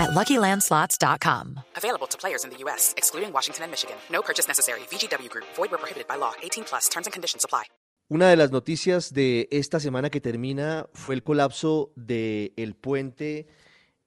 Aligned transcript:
at 0.00 0.10
LuckyLandSlots.com. 0.10 1.60
Available 1.76 2.08
to 2.08 2.18
players 2.18 2.44
in 2.44 2.50
the 2.50 2.58
U.S., 2.64 2.94
excluding 2.96 3.32
Washington 3.32 3.64
and 3.64 3.70
Michigan. 3.70 3.96
No 4.10 4.22
purchase 4.22 4.48
necessary. 4.48 4.80
VGW 4.90 5.28
Group. 5.28 5.46
Void 5.56 5.70
where 5.70 5.78
prohibited 5.78 6.08
by 6.08 6.16
law. 6.16 6.32
18 6.42 6.64
plus. 6.64 6.88
Terms 6.88 7.06
and 7.06 7.12
conditions 7.12 7.44
apply. 7.44 7.64
Una 8.12 8.28
de 8.28 8.34
las 8.34 8.50
noticias 8.50 9.12
de 9.14 9.46
esta 9.52 9.78
semana 9.78 10.10
que 10.10 10.20
termina 10.20 10.88
fue 10.94 11.14
el 11.14 11.22
colapso 11.22 11.92
del 11.94 12.52
el 12.56 12.74
puente 12.74 13.46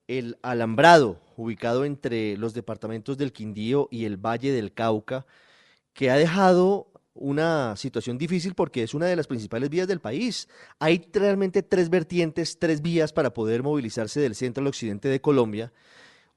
El 0.08 0.36
Alambrado, 0.42 1.22
ubicado 1.38 1.86
entre 1.86 2.36
los 2.36 2.52
departamentos 2.52 3.16
del 3.16 3.32
Quindío 3.32 3.88
y 3.90 4.04
el 4.04 4.18
Valle 4.18 4.52
del 4.52 4.74
Cauca, 4.74 5.24
que 5.94 6.10
ha 6.10 6.16
dejado 6.16 6.92
una 7.14 7.76
situación 7.76 8.18
difícil 8.18 8.54
porque 8.54 8.82
es 8.82 8.92
una 8.92 9.06
de 9.06 9.16
las 9.16 9.26
principales 9.26 9.70
vías 9.70 9.88
del 9.88 10.00
país. 10.00 10.48
Hay 10.78 11.08
realmente 11.12 11.62
tres 11.62 11.88
vertientes, 11.88 12.58
tres 12.58 12.82
vías 12.82 13.12
para 13.12 13.32
poder 13.32 13.62
movilizarse 13.62 14.20
del 14.20 14.34
centro 14.34 14.62
al 14.62 14.68
occidente 14.68 15.08
de 15.08 15.20
Colombia. 15.20 15.72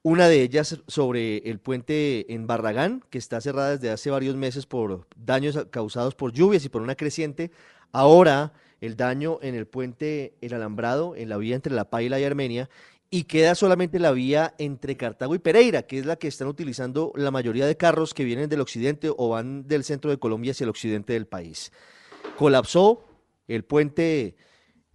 Una 0.03 0.29
de 0.29 0.41
ellas 0.41 0.81
sobre 0.87 1.37
el 1.49 1.59
puente 1.59 2.31
en 2.33 2.47
Barragán, 2.47 3.03
que 3.09 3.17
está 3.17 3.41
cerrada 3.41 3.71
desde 3.71 3.89
hace 3.89 4.09
varios 4.09 4.35
meses 4.35 4.65
por 4.65 5.07
daños 5.17 5.57
causados 5.71 6.15
por 6.15 6.31
lluvias 6.31 6.63
y 6.63 6.69
por 6.69 6.81
una 6.81 6.95
creciente. 6.95 7.51
Ahora 7.91 8.53
el 8.79 8.95
daño 8.95 9.39
en 9.41 9.55
el 9.55 9.65
puente 9.65 10.35
El 10.39 10.53
Alambrado, 10.53 11.15
en 11.15 11.29
la 11.29 11.37
vía 11.37 11.55
entre 11.55 11.73
La 11.73 11.89
Paila 11.89 12.19
y 12.19 12.23
Armenia, 12.23 12.69
y 13.09 13.23
queda 13.23 13.55
solamente 13.55 13.99
la 13.99 14.11
vía 14.11 14.53
entre 14.57 14.97
Cartago 14.97 15.33
y 15.33 15.39
Pereira, 15.39 15.83
que 15.83 15.99
es 15.99 16.05
la 16.05 16.17
que 16.17 16.27
están 16.27 16.47
utilizando 16.47 17.13
la 17.15 17.31
mayoría 17.31 17.65
de 17.65 17.77
carros 17.77 18.13
que 18.13 18.25
vienen 18.25 18.49
del 18.49 18.61
occidente 18.61 19.11
o 19.15 19.29
van 19.29 19.67
del 19.67 19.83
centro 19.83 20.11
de 20.11 20.17
Colombia 20.17 20.51
hacia 20.51 20.65
el 20.65 20.69
occidente 20.69 21.13
del 21.13 21.27
país. 21.27 21.71
Colapsó 22.37 23.05
el 23.47 23.63
puente 23.63 24.35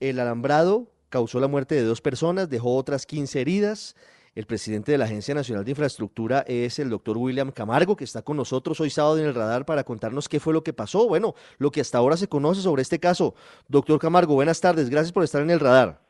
El 0.01 0.21
Alambrado, 0.21 0.93
causó 1.09 1.41
la 1.41 1.49
muerte 1.49 1.75
de 1.75 1.83
dos 1.83 2.01
personas, 2.01 2.51
dejó 2.51 2.77
otras 2.77 3.07
15 3.07 3.41
heridas. 3.41 3.97
El 4.35 4.47
presidente 4.47 4.93
de 4.93 4.99
la 4.99 5.05
Agencia 5.05 5.35
Nacional 5.35 5.65
de 5.65 5.73
Infraestructura 5.73 6.43
es 6.47 6.79
el 6.79 6.89
doctor 6.89 7.19
William 7.19 7.51
Camargo, 7.51 7.97
que 7.97 8.05
está 8.05 8.23
con 8.23 8.39
nosotros 8.39 8.81
hoy 8.81 8.89
sábado 8.89 9.19
en 9.19 9.27
el 9.27 9.35
radar 9.35 9.67
para 9.67 9.85
contarnos 9.85 10.29
qué 10.29 10.41
fue 10.41 10.55
lo 10.55 10.65
que 10.65 10.73
pasó. 10.73 11.07
Bueno, 11.07 11.35
lo 11.59 11.71
que 11.71 11.83
hasta 11.83 11.99
ahora 11.99 12.17
se 12.17 12.29
conoce 12.29 12.63
sobre 12.63 12.81
este 12.81 12.99
caso. 12.99 13.35
Doctor 13.69 13.99
Camargo, 13.99 14.35
buenas 14.35 14.61
tardes. 14.61 14.89
Gracias 14.89 15.13
por 15.13 15.23
estar 15.23 15.43
en 15.43 15.51
el 15.51 15.61
radar. 15.61 16.02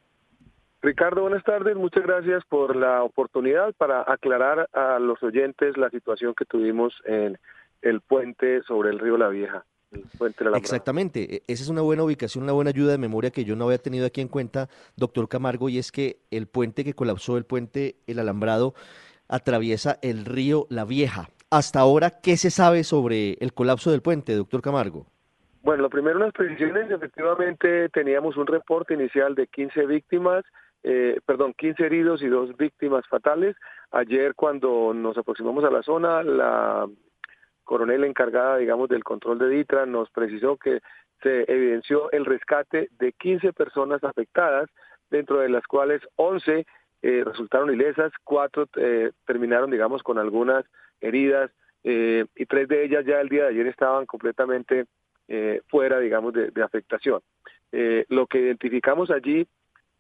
Ricardo, 0.83 1.23
buenas 1.23 1.45
tardes. 1.45 1.77
Muchas 1.77 2.03
gracias 2.03 2.45
por 2.45 2.75
la 2.75 3.05
oportunidad 3.05 3.73
para 3.75 4.03
aclarar 4.03 4.69
a 4.73 4.99
los 4.99 5.23
oyentes 5.23 5.77
la 5.77 5.89
situación 5.91 6.35
que 6.35 6.45
tuvimos 6.45 6.93
en 7.05 7.39
el 7.83 8.01
puente 8.01 8.63
sobre 8.65 8.91
el 8.91 8.99
río 8.99 9.17
La 9.17 9.29
Vieja. 9.29 9.65
Exactamente, 10.57 11.37
e, 11.37 11.43
esa 11.47 11.63
es 11.63 11.69
una 11.69 11.83
buena 11.83 12.03
ubicación, 12.03 12.45
una 12.45 12.53
buena 12.53 12.71
ayuda 12.71 12.93
de 12.93 12.99
memoria 12.99 13.31
que 13.31 13.45
yo 13.45 13.55
no 13.55 13.67
había 13.67 13.79
tenido 13.79 14.07
aquí 14.07 14.23
en 14.23 14.29
cuenta, 14.29 14.69
doctor 14.97 15.29
Camargo, 15.29 15.69
y 15.69 15.79
es 15.79 15.93
que 15.93 16.17
el 16.31 16.47
puente 16.47 16.83
que 16.83 16.95
colapsó, 16.95 17.37
el 17.37 17.45
puente 17.45 17.97
El 18.07 18.19
Alambrado, 18.19 18.75
atraviesa 19.29 19.99
el 20.03 20.25
río 20.25 20.67
La 20.69 20.85
Vieja. 20.85 21.29
Hasta 21.51 21.79
ahora, 21.79 22.11
¿qué 22.23 22.37
se 22.37 22.51
sabe 22.51 22.83
sobre 22.83 23.35
el 23.41 23.53
colapso 23.53 23.93
del 23.93 24.03
puente, 24.03 24.35
doctor 24.35 24.63
Camargo? 24.63 25.07
Bueno, 25.63 25.83
lo 25.83 25.91
primero, 25.91 26.17
unas 26.17 26.33
precisiones, 26.33 26.91
efectivamente 26.91 27.89
teníamos 27.91 28.37
un 28.37 28.47
reporte 28.49 28.95
inicial 28.95 29.35
de 29.37 29.47
15 29.47 29.87
víctimas, 29.87 30.45
eh, 30.85 31.21
perdón, 31.25 31.55
15 31.57 31.85
heridos 31.85 32.23
y 32.23 32.29
dos 32.29 32.57
víctimas 32.57 33.07
fatales. 33.09 33.57
Ayer 33.91 34.35
cuando 34.35 34.93
nos 34.95 35.17
aproximamos 35.17 35.65
a 35.65 35.71
la 35.71 35.83
zona, 35.83 36.23
la 36.23 36.89
coronel 37.65 38.05
encargada, 38.05 38.57
digamos, 38.57 38.89
del 38.89 39.05
control 39.05 39.39
de 39.39 39.49
DITRA 39.49 39.87
nos 39.87 40.11
precisó 40.11 40.57
que 40.57 40.81
se 41.23 41.51
evidenció 41.51 42.11
el 42.11 42.25
rescate 42.25 42.89
de 42.99 43.13
15 43.13 43.53
personas 43.53 44.03
afectadas, 44.03 44.69
dentro 45.11 45.39
de 45.39 45.49
las 45.49 45.65
cuales 45.67 46.03
11 46.17 46.67
eh, 47.03 47.23
resultaron 47.25 47.73
ilesas, 47.73 48.13
cuatro 48.25 48.69
eh, 48.77 49.11
terminaron, 49.27 49.71
digamos, 49.71 50.03
con 50.03 50.19
algunas 50.19 50.65
heridas 51.01 51.51
eh, 51.85 52.27
y 52.37 52.47
tres 52.47 52.69
de 52.69 52.85
ellas 52.85 53.05
ya 53.05 53.21
el 53.21 53.29
día 53.29 53.45
de 53.45 53.51
ayer 53.51 53.67
estaban 53.67 54.07
completamente 54.07 54.87
fuera, 55.69 55.99
digamos, 55.99 56.35
de 56.35 56.63
afectación. 56.63 57.23
lo 57.71 58.27
que 58.27 58.39
identificamos 58.39 59.11
allí 59.11 59.49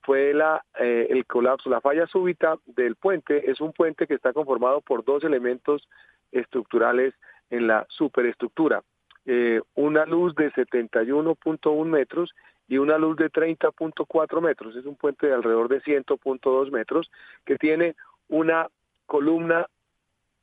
fue 0.03 0.35
la, 0.35 0.65
el 0.79 1.25
colapso, 1.27 1.71
la 1.71 1.81
falla 1.81 2.07
súbita 2.07 2.57
del 2.67 2.97
puente. 2.97 3.51
Es 3.51 3.61
un 3.61 3.73
puente 3.73 4.07
que 4.07 4.15
está 4.15 4.33
conformado 4.33 4.81
por 4.81 5.05
dos 5.05 5.25
elementos 5.25 5.89
estructurales 6.33 7.15
en 7.51 7.67
la 7.67 7.87
superestructura. 7.89 8.83
Eh, 9.25 9.61
una 9.75 10.05
luz 10.05 10.35
de 10.35 10.51
71.1 10.53 11.85
metros 11.85 12.35
y 12.67 12.79
una 12.79 12.99
luz 12.99 13.17
de 13.17 13.31
30.4 13.31 14.41
metros. 14.41 14.75
Es 14.75 14.85
un 14.85 14.97
puente 14.97 15.29
de 15.29 15.35
alrededor 15.35 15.69
de 15.69 15.81
100.2 15.83 16.71
metros 16.73 17.11
que 17.45 17.57
tiene 17.57 17.95
una 18.29 18.69
columna 19.07 19.67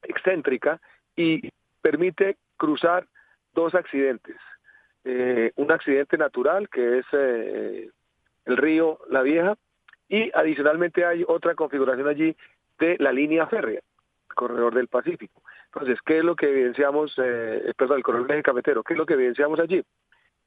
excéntrica 0.03 0.79
y 1.15 1.51
permite 1.81 2.37
cruzar 2.55 3.05
dos 3.53 3.75
accidentes. 3.75 4.37
Eh, 5.03 5.51
un 5.55 5.71
accidente 5.71 6.17
natural 6.17 6.69
que 6.69 6.99
es 6.99 7.05
eh, 7.13 7.89
el 8.45 8.57
río 8.57 8.99
La 9.09 9.21
Vieja 9.21 9.55
y 10.07 10.31
adicionalmente 10.33 11.05
hay 11.05 11.23
otra 11.27 11.55
configuración 11.55 12.07
allí 12.07 12.35
de 12.79 12.97
la 12.99 13.11
línea 13.11 13.47
férrea, 13.47 13.81
corredor 14.33 14.73
del 14.73 14.87
Pacífico. 14.87 15.41
Entonces, 15.65 15.99
¿qué 16.03 16.19
es 16.19 16.23
lo 16.23 16.35
que 16.35 16.49
evidenciamos, 16.49 17.13
eh, 17.17 17.73
perdón, 17.77 17.97
el 17.97 18.03
coronel 18.03 18.41
cafetero, 18.41 18.83
qué 18.83 18.93
es 18.93 18.97
lo 18.97 19.05
que 19.05 19.13
evidenciamos 19.13 19.59
allí? 19.59 19.83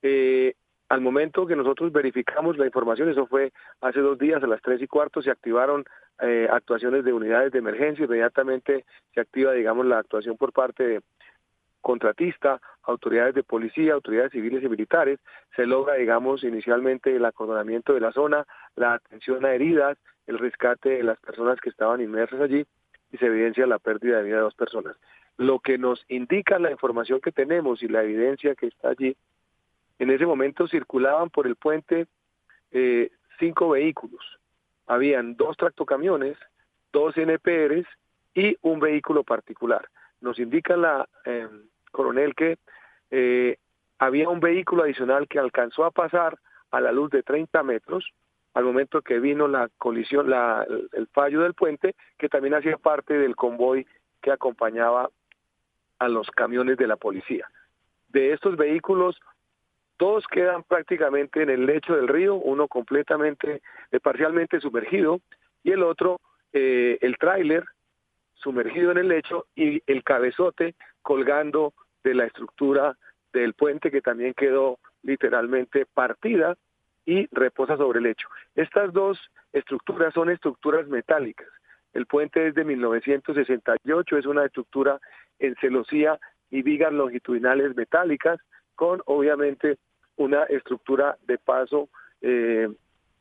Eh, 0.02 0.54
al 0.88 1.00
momento 1.00 1.46
que 1.46 1.56
nosotros 1.56 1.92
verificamos 1.92 2.58
la 2.58 2.66
información, 2.66 3.08
eso 3.08 3.26
fue 3.26 3.52
hace 3.80 4.00
dos 4.00 4.18
días 4.18 4.42
a 4.42 4.46
las 4.46 4.60
tres 4.60 4.82
y 4.82 4.86
cuarto, 4.86 5.22
se 5.22 5.30
activaron 5.30 5.84
eh, 6.20 6.48
actuaciones 6.50 7.04
de 7.04 7.12
unidades 7.12 7.52
de 7.52 7.60
emergencia, 7.60 8.04
inmediatamente 8.04 8.84
se 9.14 9.20
activa, 9.20 9.52
digamos, 9.52 9.86
la 9.86 9.98
actuación 9.98 10.36
por 10.36 10.52
parte 10.52 10.86
de 10.86 11.00
contratista, 11.82 12.60
autoridades 12.84 13.34
de 13.34 13.42
policía, 13.42 13.92
autoridades 13.94 14.32
civiles 14.32 14.62
y 14.62 14.68
militares, 14.68 15.20
se 15.54 15.66
logra, 15.66 15.94
digamos, 15.94 16.42
inicialmente 16.44 17.14
el 17.14 17.24
acordonamiento 17.24 17.92
de 17.92 18.00
la 18.00 18.12
zona, 18.12 18.46
la 18.76 18.94
atención 18.94 19.44
a 19.44 19.52
heridas, 19.52 19.98
el 20.26 20.38
rescate 20.38 20.90
de 20.90 21.02
las 21.02 21.18
personas 21.20 21.60
que 21.60 21.68
estaban 21.68 22.00
inmersas 22.00 22.40
allí 22.40 22.64
y 23.12 23.18
se 23.18 23.26
evidencia 23.26 23.66
la 23.66 23.78
pérdida 23.78 24.18
de 24.18 24.24
vida 24.24 24.36
de 24.36 24.42
dos 24.42 24.54
personas. 24.54 24.96
Lo 25.36 25.58
que 25.58 25.76
nos 25.76 26.04
indica 26.08 26.58
la 26.58 26.70
información 26.70 27.20
que 27.20 27.32
tenemos 27.32 27.82
y 27.82 27.88
la 27.88 28.02
evidencia 28.02 28.54
que 28.54 28.66
está 28.66 28.90
allí, 28.90 29.16
en 29.98 30.10
ese 30.10 30.26
momento 30.26 30.66
circulaban 30.66 31.30
por 31.30 31.46
el 31.46 31.56
puente 31.56 32.06
eh, 32.70 33.10
cinco 33.38 33.70
vehículos. 33.70 34.38
Habían 34.86 35.36
dos 35.36 35.56
tractocamiones, 35.56 36.36
dos 36.92 37.16
NPRs 37.16 37.86
y 38.34 38.56
un 38.62 38.80
vehículo 38.80 39.24
particular. 39.24 39.88
Nos 40.20 40.38
indica 40.38 40.76
la 40.76 41.08
eh, 41.24 41.48
coronel 41.92 42.34
que 42.34 42.58
eh, 43.10 43.58
había 43.98 44.28
un 44.28 44.40
vehículo 44.40 44.82
adicional 44.82 45.28
que 45.28 45.38
alcanzó 45.38 45.84
a 45.84 45.92
pasar 45.92 46.38
a 46.72 46.80
la 46.80 46.90
luz 46.90 47.10
de 47.10 47.22
30 47.22 47.62
metros, 47.62 48.10
al 48.54 48.64
momento 48.64 49.02
que 49.02 49.20
vino 49.20 49.46
la 49.46 49.68
colisión, 49.78 50.28
la, 50.28 50.66
el 50.92 51.06
fallo 51.08 51.42
del 51.42 51.54
puente, 51.54 51.94
que 52.18 52.28
también 52.28 52.54
hacía 52.54 52.76
parte 52.78 53.14
del 53.14 53.36
convoy 53.36 53.86
que 54.20 54.32
acompañaba 54.32 55.08
a 55.98 56.08
los 56.08 56.30
camiones 56.30 56.76
de 56.78 56.86
la 56.86 56.96
policía. 56.96 57.46
De 58.08 58.32
estos 58.32 58.56
vehículos, 58.56 59.20
todos 59.96 60.26
quedan 60.26 60.64
prácticamente 60.64 61.42
en 61.42 61.50
el 61.50 61.64
lecho 61.64 61.94
del 61.94 62.08
río, 62.08 62.34
uno 62.34 62.66
completamente, 62.66 63.62
eh, 63.92 64.00
parcialmente 64.00 64.60
sumergido, 64.60 65.20
y 65.62 65.70
el 65.70 65.82
otro, 65.82 66.20
eh, 66.52 66.98
el 67.02 67.16
tráiler, 67.18 67.64
sumergido 68.34 68.90
en 68.90 68.98
el 68.98 69.08
lecho, 69.08 69.46
y 69.54 69.80
el 69.86 70.02
cabezote 70.02 70.74
colgando 71.02 71.72
de 72.04 72.14
la 72.14 72.24
estructura 72.24 72.96
del 73.32 73.54
puente 73.54 73.90
que 73.90 74.02
también 74.02 74.34
quedó 74.34 74.78
literalmente 75.02 75.86
partida 75.86 76.56
y 77.04 77.26
reposa 77.32 77.76
sobre 77.76 77.98
el 77.98 78.04
lecho. 78.04 78.28
Estas 78.54 78.92
dos 78.92 79.18
estructuras 79.52 80.14
son 80.14 80.30
estructuras 80.30 80.86
metálicas. 80.88 81.48
El 81.92 82.06
puente 82.06 82.46
es 82.46 82.54
de 82.54 82.64
1968, 82.64 84.16
es 84.16 84.26
una 84.26 84.44
estructura 84.44 85.00
en 85.38 85.54
celosía 85.56 86.18
y 86.50 86.62
vigas 86.62 86.92
longitudinales 86.92 87.74
metálicas, 87.76 88.40
con 88.74 89.02
obviamente 89.06 89.78
una 90.16 90.44
estructura 90.44 91.16
de 91.26 91.38
paso, 91.38 91.88
eh, 92.20 92.68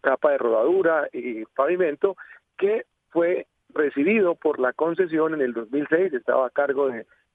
capa 0.01 0.31
de 0.31 0.38
rodadura 0.38 1.10
y 1.12 1.45
pavimento, 1.45 2.16
que 2.57 2.86
fue 3.10 3.48
recibido 3.74 4.36
por 4.36 4.60
la 4.60 4.74
concesión 4.74 5.33
en 5.33 5.42
el 5.42 5.54
2006, 5.54 6.13
estaba 6.13 6.48
a 6.48 6.50
cargo 6.50 6.89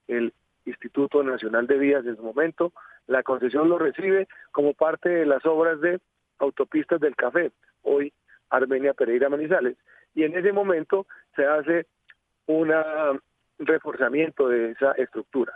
del 0.07 0.33
Instituto 0.67 1.23
Nacional 1.23 1.65
de 1.67 1.77
Vías 1.77 2.05
en 2.05 2.15
su 2.15 2.23
momento, 2.23 2.73
La 3.07 3.23
concesión 3.23 3.69
lo 3.69 3.77
recibe 3.77 4.27
como 4.51 4.73
parte 4.73 5.09
de 5.09 5.25
las 5.25 5.45
obras 5.45 5.79
de 5.79 5.99
autopistas 6.39 6.99
del 6.99 7.15
café, 7.15 7.51
hoy 7.83 8.13
Armenia 8.49 8.93
Pereira 8.93 9.29
Manizales, 9.29 9.77
y 10.13 10.23
en 10.23 10.37
ese 10.37 10.51
momento 10.51 11.07
se 11.35 11.45
hace 11.45 11.85
un 12.47 12.73
reforzamiento 13.59 14.49
de 14.49 14.71
esa 14.71 14.91
estructura. 14.93 15.53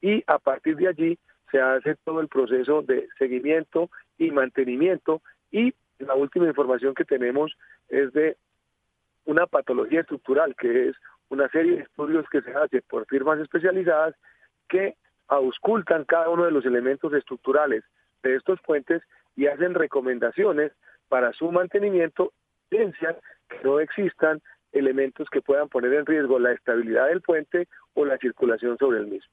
Y 0.00 0.22
a 0.26 0.38
partir 0.38 0.76
de 0.76 0.88
allí 0.88 1.18
se 1.50 1.60
hace 1.60 1.96
todo 2.04 2.20
el 2.20 2.28
proceso 2.28 2.82
de 2.82 3.08
seguimiento 3.18 3.90
y 4.18 4.30
mantenimiento. 4.30 5.20
Y 5.50 5.74
la 5.98 6.14
última 6.14 6.46
información 6.46 6.94
que 6.94 7.04
tenemos 7.04 7.56
es 7.88 8.12
de 8.12 8.36
una 9.24 9.46
patología 9.46 10.00
estructural, 10.00 10.54
que 10.56 10.88
es 10.88 10.96
una 11.28 11.48
serie 11.48 11.76
de 11.76 11.82
estudios 11.82 12.26
que 12.30 12.42
se 12.42 12.52
hacen 12.52 12.82
por 12.88 13.06
firmas 13.06 13.38
especializadas 13.38 14.14
que 14.70 14.94
auscultan 15.28 16.04
cada 16.04 16.30
uno 16.30 16.44
de 16.44 16.50
los 16.50 16.64
elementos 16.64 17.12
estructurales 17.12 17.84
de 18.22 18.36
estos 18.36 18.60
puentes 18.62 19.02
y 19.36 19.46
hacen 19.46 19.74
recomendaciones 19.74 20.72
para 21.08 21.32
su 21.32 21.50
mantenimiento, 21.52 22.32
evidencian 22.70 23.16
que 23.48 23.58
no 23.64 23.80
existan 23.80 24.40
elementos 24.72 25.28
que 25.30 25.42
puedan 25.42 25.68
poner 25.68 25.92
en 25.92 26.06
riesgo 26.06 26.38
la 26.38 26.52
estabilidad 26.52 27.08
del 27.08 27.20
puente 27.20 27.68
o 27.94 28.04
la 28.04 28.18
circulación 28.18 28.78
sobre 28.78 28.98
el 28.98 29.06
mismo. 29.06 29.32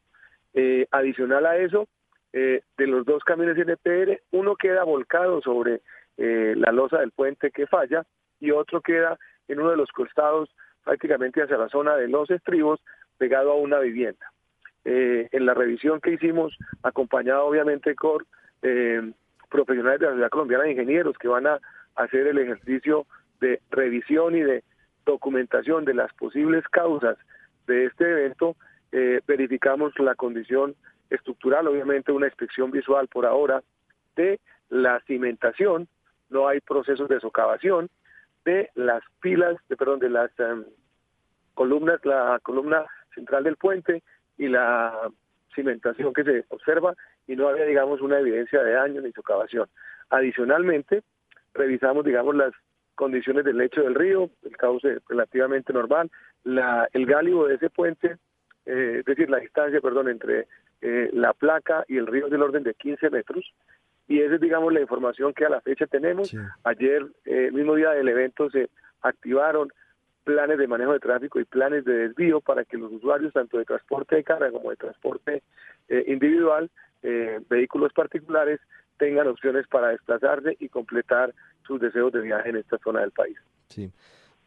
Eh, 0.54 0.88
adicional 0.92 1.45
a 1.45 1.57
eso, 1.57 1.88
eh, 2.34 2.62
de 2.78 2.88
los 2.88 3.06
dos 3.06 3.24
camiones 3.24 3.57
NPR, 3.57 4.22
uno 4.31 4.56
queda 4.56 4.84
volcado 4.84 5.42
sobre 5.42 5.81
eh, 6.18 6.56
la 6.57 6.72
losa 6.72 7.00
del 7.00 7.12
puente 7.12 7.51
que 7.51 7.68
falla 7.68 8.04
y 8.39 8.51
otro 8.51 8.81
queda 8.81 9.18
en 9.48 9.60
uno 9.60 9.72
de 9.72 9.78
los 9.78 9.92
costados 9.92 10.50
prácticamente 10.84 11.42
hacia 11.42 11.57
la 11.57 11.69
zona 11.69 11.95
de 11.95 12.07
los 12.07 12.30
estribos 12.31 12.80
pegado 13.18 13.51
a 13.51 13.56
una 13.56 13.80
vivienda. 13.80 14.31
Eh, 14.89 15.28
en 15.34 15.45
la 15.45 15.54
revisión 15.54 16.00
que 16.00 16.13
hicimos, 16.13 16.57
acompañado 16.81 17.45
obviamente 17.45 17.94
por 17.94 18.25
eh, 18.62 19.12
profesionales 19.50 20.00
de 20.00 20.06
la 20.06 20.12
Sociedad 20.13 20.30
Colombiana 20.30 20.63
de 20.63 20.72
Ingenieros 20.72 21.18
que 21.18 21.28
van 21.28 21.45
a 21.45 21.60
hacer 21.98 22.25
el 22.25 22.38
ejercicio 22.38 23.06
de 23.42 23.60
revisión 23.69 24.38
y 24.38 24.44
de 24.44 24.63
documentación 25.06 25.84
de 25.84 25.94
las 25.94 26.13
posibles 26.13 26.66
causas 26.69 27.18
de 27.68 27.88
este 27.88 28.10
evento, 28.10 28.56
eh, 28.94 29.19
verificamos 29.28 29.92
la 30.00 30.16
condición 30.16 30.74
estructural, 31.10 31.68
obviamente 31.68 32.13
una 32.13 32.28
inspección 32.28 32.72
visual 32.72 33.10
por 33.10 33.25
ahora 33.25 33.62
de 34.16 34.39
la 34.69 35.01
cimentación, 35.01 35.89
no 36.30 36.48
hay 36.48 36.62
procesos 36.62 37.10
de 37.10 37.19
socavación, 37.19 37.89
de 38.45 38.69
las 38.75 39.04
pilas, 39.19 39.57
de, 39.68 39.75
perdón, 39.75 40.00
de 40.00 40.12
las 40.12 40.31
em, 40.39 40.63
columnas, 41.56 42.00
la 42.06 42.39
columna 42.42 42.86
central 43.13 43.44
del 43.44 43.57
puente 43.57 44.01
y 44.38 44.48
la 44.48 45.10
cimentación 45.54 46.13
que 46.13 46.24
se 46.24 46.45
observa 46.50 46.94
y 47.28 47.36
no 47.36 47.48
había, 47.48 47.66
digamos, 47.66 48.01
una 48.01 48.19
evidencia 48.19 48.63
de 48.63 48.74
daño 48.74 49.01
ni 49.01 49.12
socavación. 49.12 49.68
Adicionalmente, 50.10 51.04
revisamos, 51.54 52.06
digamos, 52.06 52.36
las 52.36 52.54
condiciones 52.95 53.44
del 53.45 53.57
lecho 53.57 53.81
del 53.81 53.95
río, 53.95 54.30
el 54.44 54.57
cauce 54.57 55.00
relativamente 55.10 55.74
normal, 55.74 56.10
la, 56.44 56.88
el 56.94 57.06
gálibo 57.06 57.48
de 57.48 57.56
ese 57.56 57.69
puente, 57.69 58.18
eh, 58.66 58.98
es 59.00 59.06
decir, 59.06 59.30
la 59.30 59.38
distancia, 59.38 59.81
perdón, 59.81 60.10
entre 60.10 60.48
eh, 60.81 61.10
la 61.13 61.34
placa 61.34 61.84
y 61.88 61.98
el 61.98 62.07
río 62.07 62.25
es 62.25 62.31
del 62.31 62.44
orden 62.44 62.63
de 62.63 62.74
15 62.74 63.10
metros, 63.10 63.54
y 64.07 64.22
esa 64.22 64.36
es, 64.36 64.42
digamos, 64.42 64.72
la 64.74 64.81
información 64.81 65.34
que 65.34 65.45
a 65.45 65.50
la 65.50 65.62
fecha 65.62 65.86
tenemos. 65.86 66.34
Ayer, 66.63 67.06
eh, 67.25 67.51
mismo 67.51 67.75
día 67.75 67.92
del 67.92 68.07
evento, 68.07 68.50
se 68.50 68.69
activaron 69.01 69.69
planes 70.27 70.57
de 70.57 70.68
manejo 70.68 70.91
de 70.91 71.00
tráfico 71.00 71.39
y 71.39 71.45
planes 71.45 71.85
de 71.85 71.94
desvío 72.09 72.41
para 72.41 72.65
que 72.65 72.75
los 72.75 72.91
usuarios, 72.91 73.31
tanto 73.31 73.57
de 73.57 73.63
transporte 73.63 74.18
de 74.18 74.25
carga 74.25 74.51
como 74.51 74.71
de 74.71 74.75
transporte 74.75 75.41
eh, 75.88 76.03
individual, 76.07 76.69
eh, 77.01 77.39
vehículos 77.50 77.94
particulares, 77.94 78.59
tengan 78.97 79.29
opciones 79.29 79.65
para 79.68 79.88
desplazarse 79.88 80.57
y 80.59 80.68
completar 80.68 81.33
sus 81.65 81.79
deseos 81.79 82.12
de 82.12 82.19
viaje 82.19 82.50
en 82.50 82.57
esta 82.57 82.77
zona 82.79 83.00
del 83.00 83.12
país. 83.12 83.38
Sí. 83.69 83.89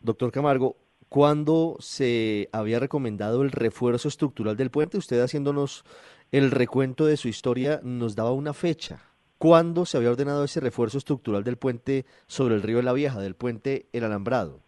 Doctor 0.00 0.30
Camargo, 0.30 0.76
¿cuándo 1.08 1.76
se 1.78 2.50
había 2.52 2.78
recomendado 2.78 3.42
el 3.42 3.50
refuerzo 3.50 4.08
estructural 4.08 4.58
del 4.58 4.70
puente? 4.70 4.98
Usted 4.98 5.18
haciéndonos 5.22 5.84
el 6.30 6.50
recuento 6.50 7.06
de 7.06 7.16
su 7.16 7.28
historia 7.28 7.80
nos 7.82 8.16
daba 8.16 8.32
una 8.32 8.52
fecha. 8.52 9.00
¿Cuándo 9.38 9.86
se 9.86 9.96
había 9.96 10.10
ordenado 10.10 10.44
ese 10.44 10.60
refuerzo 10.60 10.98
estructural 10.98 11.42
del 11.42 11.56
puente 11.56 12.04
sobre 12.26 12.54
el 12.54 12.62
río 12.62 12.76
de 12.76 12.82
la 12.82 12.92
Vieja, 12.92 13.18
del 13.18 13.34
puente 13.34 13.86
El 13.94 14.04
Alambrado? 14.04 14.60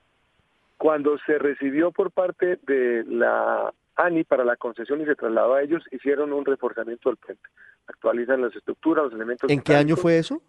Cuando 0.82 1.16
se 1.24 1.38
recibió 1.38 1.92
por 1.92 2.10
parte 2.10 2.58
de 2.66 3.04
la 3.06 3.72
ANI 3.94 4.24
para 4.24 4.44
la 4.44 4.56
concesión 4.56 5.00
y 5.00 5.04
se 5.04 5.14
trasladó 5.14 5.54
a 5.54 5.62
ellos, 5.62 5.80
hicieron 5.92 6.32
un 6.32 6.44
reforzamiento 6.44 7.08
del 7.08 7.18
puente. 7.18 7.48
Actualizan 7.86 8.42
las 8.42 8.56
estructuras, 8.56 9.04
los 9.04 9.14
elementos. 9.14 9.48
¿En 9.48 9.60
qué 9.60 9.76
año 9.76 9.94
fue 9.94 10.18
eso? 10.18 10.42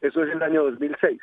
Eso 0.00 0.22
es 0.22 0.32
el 0.32 0.40
año 0.40 0.62
2006. 0.62 1.20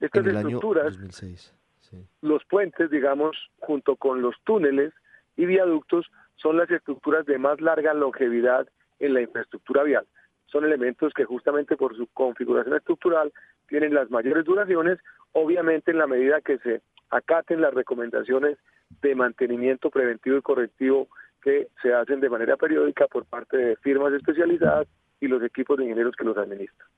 Estas 0.00 0.24
en 0.24 0.30
el 0.30 0.36
estructuras, 0.36 0.86
año 0.86 0.92
2006. 0.92 1.54
Sí. 1.80 1.98
los 2.22 2.42
puentes, 2.46 2.90
digamos, 2.90 3.36
junto 3.58 3.96
con 3.96 4.22
los 4.22 4.34
túneles 4.44 4.94
y 5.36 5.44
viaductos, 5.44 6.06
son 6.36 6.56
las 6.56 6.70
estructuras 6.70 7.26
de 7.26 7.36
más 7.36 7.60
larga 7.60 7.92
longevidad 7.92 8.66
en 9.00 9.12
la 9.12 9.20
infraestructura 9.20 9.82
vial 9.82 10.06
son 10.46 10.64
elementos 10.64 11.12
que 11.12 11.24
justamente 11.24 11.76
por 11.76 11.96
su 11.96 12.06
configuración 12.08 12.76
estructural 12.76 13.32
tienen 13.68 13.94
las 13.94 14.10
mayores 14.10 14.44
duraciones, 14.44 14.98
obviamente 15.32 15.90
en 15.90 15.98
la 15.98 16.06
medida 16.06 16.40
que 16.40 16.58
se 16.58 16.80
acaten 17.10 17.60
las 17.60 17.74
recomendaciones 17.74 18.58
de 19.02 19.14
mantenimiento 19.14 19.90
preventivo 19.90 20.36
y 20.36 20.42
correctivo 20.42 21.08
que 21.42 21.68
se 21.82 21.92
hacen 21.92 22.20
de 22.20 22.28
manera 22.28 22.56
periódica 22.56 23.06
por 23.06 23.24
parte 23.24 23.56
de 23.56 23.76
firmas 23.76 24.12
especializadas 24.12 24.86
y 25.20 25.28
los 25.28 25.42
equipos 25.42 25.78
de 25.78 25.84
ingenieros 25.84 26.16
que 26.16 26.24
los 26.24 26.36
administran. 26.36 26.88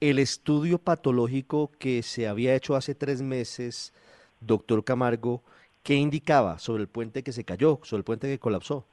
El 0.00 0.18
estudio 0.18 0.78
patológico 0.78 1.70
que 1.78 2.02
se 2.02 2.26
había 2.26 2.54
hecho 2.54 2.74
hace 2.74 2.94
tres 2.94 3.22
meses, 3.22 3.94
doctor 4.40 4.84
Camargo, 4.84 5.42
¿qué 5.82 5.94
indicaba 5.94 6.58
sobre 6.58 6.82
el 6.82 6.88
puente 6.88 7.22
que 7.22 7.32
se 7.32 7.44
cayó, 7.44 7.78
sobre 7.82 8.00
el 8.00 8.04
puente 8.04 8.28
que 8.28 8.38
colapsó? 8.38 8.84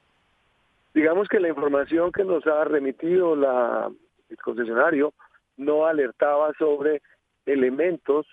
Digamos 0.94 1.28
que 1.28 1.40
la 1.40 1.50
información 1.50 2.12
que 2.12 2.24
nos 2.24 2.46
ha 2.48 2.64
remitido 2.64 3.36
la, 3.36 3.92
el 4.30 4.38
concesionario 4.38 5.14
no 5.58 5.86
alertaba 5.86 6.52
sobre 6.58 7.02
elementos 7.46 8.26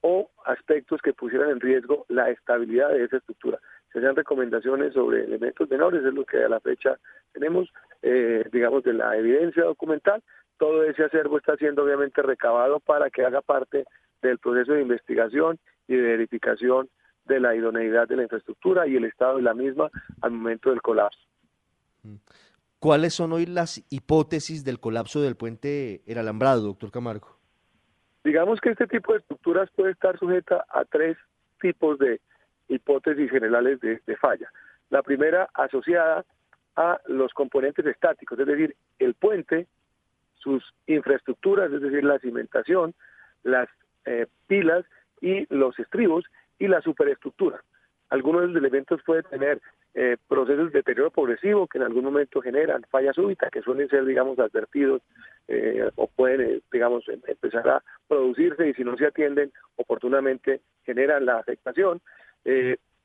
o 0.00 0.30
aspectos 0.44 1.00
que 1.02 1.12
pusieran 1.12 1.50
en 1.50 1.60
riesgo 1.60 2.04
la 2.08 2.30
estabilidad 2.30 2.90
de 2.90 3.04
esa 3.04 3.16
estructura. 3.16 3.58
Se 3.92 3.98
hacían 3.98 4.16
recomendaciones 4.16 4.94
sobre 4.94 5.24
elementos 5.24 5.68
menores, 5.68 6.04
es 6.04 6.14
lo 6.14 6.24
que 6.24 6.44
a 6.44 6.48
la 6.48 6.60
fecha 6.60 6.98
tenemos, 7.32 7.68
eh, 8.02 8.44
digamos, 8.52 8.84
de 8.84 8.92
la 8.92 9.16
evidencia 9.16 9.64
documental. 9.64 10.22
Todo 10.58 10.84
ese 10.84 11.04
acervo 11.04 11.38
está 11.38 11.56
siendo 11.56 11.84
obviamente 11.84 12.22
recabado 12.22 12.80
para 12.80 13.10
que 13.10 13.24
haga 13.24 13.40
parte 13.40 13.84
del 14.22 14.38
proceso 14.38 14.72
de 14.72 14.82
investigación 14.82 15.58
y 15.86 15.96
de 15.96 16.02
verificación 16.02 16.88
de 17.24 17.40
la 17.40 17.54
idoneidad 17.54 18.08
de 18.08 18.16
la 18.16 18.22
infraestructura 18.24 18.86
y 18.86 18.96
el 18.96 19.04
estado 19.04 19.36
de 19.36 19.42
la 19.42 19.54
misma 19.54 19.90
al 20.20 20.32
momento 20.32 20.70
del 20.70 20.82
colapso. 20.82 21.20
¿Cuáles 22.78 23.14
son 23.14 23.32
hoy 23.32 23.46
las 23.46 23.84
hipótesis 23.90 24.64
del 24.64 24.80
colapso 24.80 25.20
del 25.20 25.36
puente 25.36 26.02
El 26.06 26.18
Alambrado, 26.18 26.62
doctor 26.62 26.90
Camargo? 26.90 27.37
Digamos 28.24 28.60
que 28.60 28.70
este 28.70 28.86
tipo 28.86 29.12
de 29.12 29.20
estructuras 29.20 29.70
puede 29.74 29.92
estar 29.92 30.18
sujeta 30.18 30.64
a 30.68 30.84
tres 30.84 31.16
tipos 31.60 31.98
de 31.98 32.20
hipótesis 32.68 33.30
generales 33.30 33.80
de, 33.80 34.00
de 34.06 34.16
falla. 34.16 34.50
La 34.90 35.02
primera 35.02 35.48
asociada 35.54 36.24
a 36.76 37.00
los 37.06 37.32
componentes 37.32 37.84
estáticos, 37.86 38.38
es 38.38 38.46
decir, 38.46 38.76
el 38.98 39.14
puente, 39.14 39.66
sus 40.34 40.62
infraestructuras, 40.86 41.72
es 41.72 41.80
decir, 41.80 42.04
la 42.04 42.18
cimentación, 42.20 42.94
las 43.42 43.68
eh, 44.04 44.26
pilas 44.46 44.84
y 45.20 45.52
los 45.52 45.78
estribos 45.78 46.24
y 46.58 46.68
la 46.68 46.80
superestructura. 46.80 47.62
Algunos 48.10 48.42
de 48.42 48.46
los 48.48 48.56
elementos 48.56 49.02
pueden 49.04 49.24
tener 49.24 49.60
eh, 49.94 50.16
procesos 50.28 50.70
de 50.70 50.78
deterioro 50.78 51.10
progresivo 51.10 51.66
que 51.66 51.78
en 51.78 51.84
algún 51.84 52.04
momento 52.04 52.40
generan 52.40 52.84
fallas 52.90 53.16
súbitas 53.16 53.50
que 53.50 53.62
suelen 53.62 53.88
ser, 53.88 54.04
digamos, 54.04 54.38
advertidos 54.38 55.02
eh, 55.48 55.90
o 55.96 56.06
pueden, 56.06 56.40
eh, 56.40 56.60
digamos, 56.70 57.08
em, 57.08 57.20
empezar 57.26 57.68
a 57.68 57.82
producirse 58.06 58.68
y 58.68 58.74
si 58.74 58.84
no 58.84 58.96
se 58.96 59.06
atienden 59.06 59.50
oportunamente 59.76 60.60
generan 60.84 61.26
la 61.26 61.38
afectación. 61.38 62.00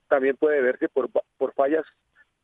también 0.07 0.37
puede 0.37 0.61
verse 0.61 0.89
por, 0.89 1.09
por 1.37 1.53
fallas 1.53 1.85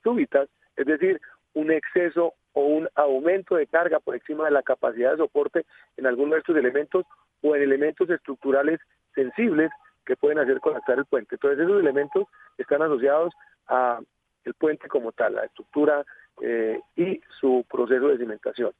súbitas, 0.01 0.49
es 0.75 0.87
decir, 0.87 1.21
un 1.53 1.71
exceso 1.71 2.33
o 2.53 2.61
un 2.61 2.89
aumento 2.95 3.55
de 3.55 3.67
carga 3.67 3.99
por 3.99 4.15
encima 4.15 4.45
de 4.45 4.51
la 4.51 4.63
capacidad 4.63 5.11
de 5.11 5.17
soporte 5.17 5.65
en 5.97 6.07
algunos 6.07 6.33
de 6.33 6.39
estos 6.39 6.57
elementos 6.57 7.05
o 7.41 7.55
en 7.55 7.61
elementos 7.61 8.09
estructurales 8.09 8.79
sensibles 9.13 9.71
que 10.05 10.15
pueden 10.15 10.39
hacer 10.39 10.59
colapsar 10.59 10.97
el 10.97 11.05
puente. 11.05 11.35
Entonces 11.35 11.59
esos 11.59 11.79
elementos 11.79 12.25
están 12.57 12.81
asociados 12.81 13.31
a 13.67 13.99
el 14.49 14.55
puente 14.55 14.87
como 14.87 15.11
tal, 15.11 15.35
la 15.35 15.45
estructura 15.45 16.05
eh, 16.41 16.79
y 16.95 17.21
su 17.39 17.65
proceso 17.69 18.07
de 18.07 18.17
cimentación. 18.17 18.71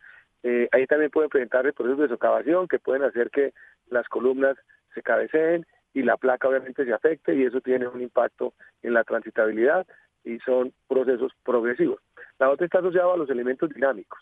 Eh, 0.43 0.67
ahí 0.71 0.85
también 0.87 1.11
pueden 1.11 1.29
presentar 1.29 1.65
el 1.65 1.73
proceso 1.73 2.01
de 2.01 2.07
socavación 2.09 2.67
que 2.67 2.79
pueden 2.79 3.03
hacer 3.03 3.29
que 3.29 3.53
las 3.89 4.07
columnas 4.07 4.57
se 4.93 5.01
cabeceen 5.01 5.65
y 5.93 6.03
la 6.03 6.17
placa 6.17 6.47
obviamente 6.47 6.85
se 6.85 6.93
afecte 6.93 7.35
y 7.35 7.43
eso 7.43 7.61
tiene 7.61 7.87
un 7.87 8.01
impacto 8.01 8.53
en 8.81 8.93
la 8.93 9.03
transitabilidad 9.03 9.85
y 10.23 10.39
son 10.39 10.73
procesos 10.87 11.33
progresivos. 11.43 11.99
La 12.39 12.49
otra 12.49 12.65
está 12.65 12.79
asociada 12.79 13.13
a 13.13 13.17
los 13.17 13.29
elementos 13.29 13.69
dinámicos. 13.69 14.19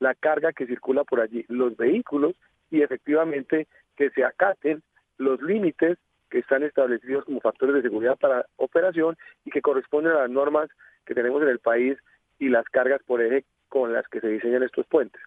la 0.00 0.14
carga 0.14 0.54
que 0.54 0.66
circula 0.66 1.04
por 1.04 1.20
allí, 1.20 1.44
los 1.48 1.76
vehículos 1.76 2.34
y 2.70 2.80
efectivamente 2.80 3.68
que 3.96 4.08
se 4.10 4.24
acaten 4.24 4.82
los 5.18 5.42
límites 5.42 5.98
que 6.30 6.38
están 6.38 6.62
establecidos 6.62 7.26
como 7.26 7.40
factores 7.40 7.74
de 7.74 7.82
seguridad 7.82 8.16
para 8.16 8.46
operación 8.56 9.18
y 9.44 9.50
que 9.50 9.60
corresponden 9.60 10.12
a 10.12 10.20
las 10.22 10.30
normas 10.30 10.70
que 11.06 11.14
tenemos 11.14 11.42
en 11.42 11.48
el 11.48 11.58
país 11.58 11.98
y 12.38 12.48
las 12.48 12.64
cargas 12.66 13.02
por 13.06 13.20
eje 13.22 13.44
con 13.68 13.92
las 13.92 14.06
que 14.08 14.20
se 14.20 14.28
diseñan 14.28 14.62
estos 14.62 14.86
puentes. 14.86 15.20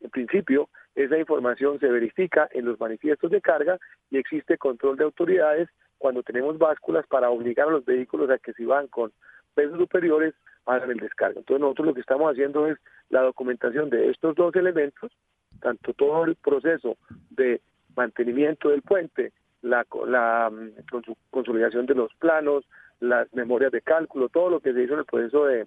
En 0.00 0.10
principio, 0.10 0.68
esa 0.94 1.18
información 1.18 1.80
se 1.80 1.88
verifica 1.88 2.48
en 2.52 2.66
los 2.66 2.78
manifiestos 2.78 3.30
de 3.30 3.40
carga 3.40 3.78
y 4.10 4.18
existe 4.18 4.58
control 4.58 4.96
de 4.96 5.04
autoridades 5.04 5.68
cuando 5.98 6.22
tenemos 6.22 6.58
básculas 6.58 7.06
para 7.06 7.30
obligar 7.30 7.68
a 7.68 7.72
los 7.72 7.84
vehículos 7.84 8.30
a 8.30 8.38
que 8.38 8.52
si 8.52 8.64
van 8.64 8.88
con 8.88 9.12
pesos 9.54 9.78
superiores 9.78 10.34
hagan 10.66 10.90
el 10.90 10.98
descargo. 10.98 11.40
Entonces 11.40 11.60
nosotros 11.60 11.88
lo 11.88 11.94
que 11.94 12.00
estamos 12.00 12.30
haciendo 12.30 12.66
es 12.66 12.78
la 13.10 13.22
documentación 13.22 13.90
de 13.90 14.10
estos 14.10 14.34
dos 14.34 14.54
elementos, 14.56 15.12
tanto 15.60 15.92
todo 15.94 16.24
el 16.24 16.36
proceso 16.36 16.96
de 17.30 17.60
mantenimiento 17.96 18.70
del 18.70 18.82
puente, 18.82 19.32
la, 19.62 19.86
la 20.06 20.50
mm, 20.50 21.00
consolidación 21.30 21.86
de 21.86 21.94
los 21.94 22.14
planos, 22.16 22.64
las 23.08 23.32
memorias 23.34 23.72
de 23.72 23.82
cálculo, 23.82 24.28
todo 24.28 24.50
lo 24.50 24.60
que 24.60 24.72
se 24.72 24.82
hizo 24.82 24.94
en 24.94 25.00
el 25.00 25.04
proceso 25.04 25.46
de, 25.46 25.66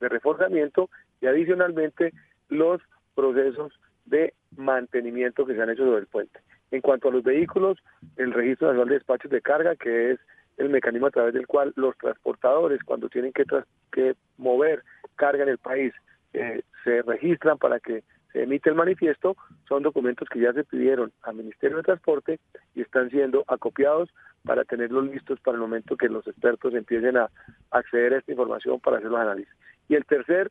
reforzamiento 0.00 0.90
y 1.20 1.26
adicionalmente 1.26 2.12
los 2.48 2.82
procesos 3.14 3.72
de 4.04 4.34
mantenimiento 4.56 5.46
que 5.46 5.54
se 5.54 5.62
han 5.62 5.70
hecho 5.70 5.84
sobre 5.84 6.00
el 6.00 6.08
puente. 6.08 6.40
En 6.72 6.80
cuanto 6.80 7.08
a 7.08 7.12
los 7.12 7.22
vehículos, 7.22 7.78
el 8.16 8.32
Registro 8.32 8.66
Nacional 8.66 8.88
de 8.88 8.94
Despachos 8.94 9.30
de 9.30 9.40
Carga, 9.40 9.76
que 9.76 10.10
es 10.10 10.20
el 10.56 10.70
mecanismo 10.70 11.06
a 11.06 11.12
través 11.12 11.34
del 11.34 11.46
cual 11.46 11.72
los 11.76 11.96
transportadores, 11.98 12.82
cuando 12.82 13.08
tienen 13.08 13.32
que, 13.32 13.44
que 13.92 14.16
mover 14.38 14.82
carga 15.14 15.44
en 15.44 15.50
el 15.50 15.58
país, 15.58 15.94
eh, 16.32 16.62
se 16.82 17.02
registran 17.02 17.58
para 17.58 17.78
que 17.78 18.02
se 18.32 18.42
emite 18.42 18.70
el 18.70 18.76
manifiesto, 18.76 19.36
son 19.68 19.82
documentos 19.82 20.28
que 20.28 20.40
ya 20.40 20.52
se 20.52 20.64
pidieron 20.64 21.12
al 21.22 21.34
Ministerio 21.34 21.76
de 21.78 21.82
Transporte 21.82 22.40
y 22.74 22.80
están 22.80 23.10
siendo 23.10 23.44
acopiados 23.46 24.08
para 24.44 24.64
tenerlos 24.64 25.06
listos 25.06 25.38
para 25.40 25.56
el 25.56 25.60
momento 25.60 25.96
que 25.96 26.08
los 26.08 26.26
expertos 26.26 26.74
empiecen 26.74 27.16
a 27.16 27.30
acceder 27.70 28.14
a 28.14 28.18
esta 28.18 28.32
información 28.32 28.80
para 28.80 28.98
hacer 28.98 29.10
los 29.10 29.20
análisis. 29.20 29.54
Y 29.88 29.94
el 29.94 30.04
tercer, 30.04 30.50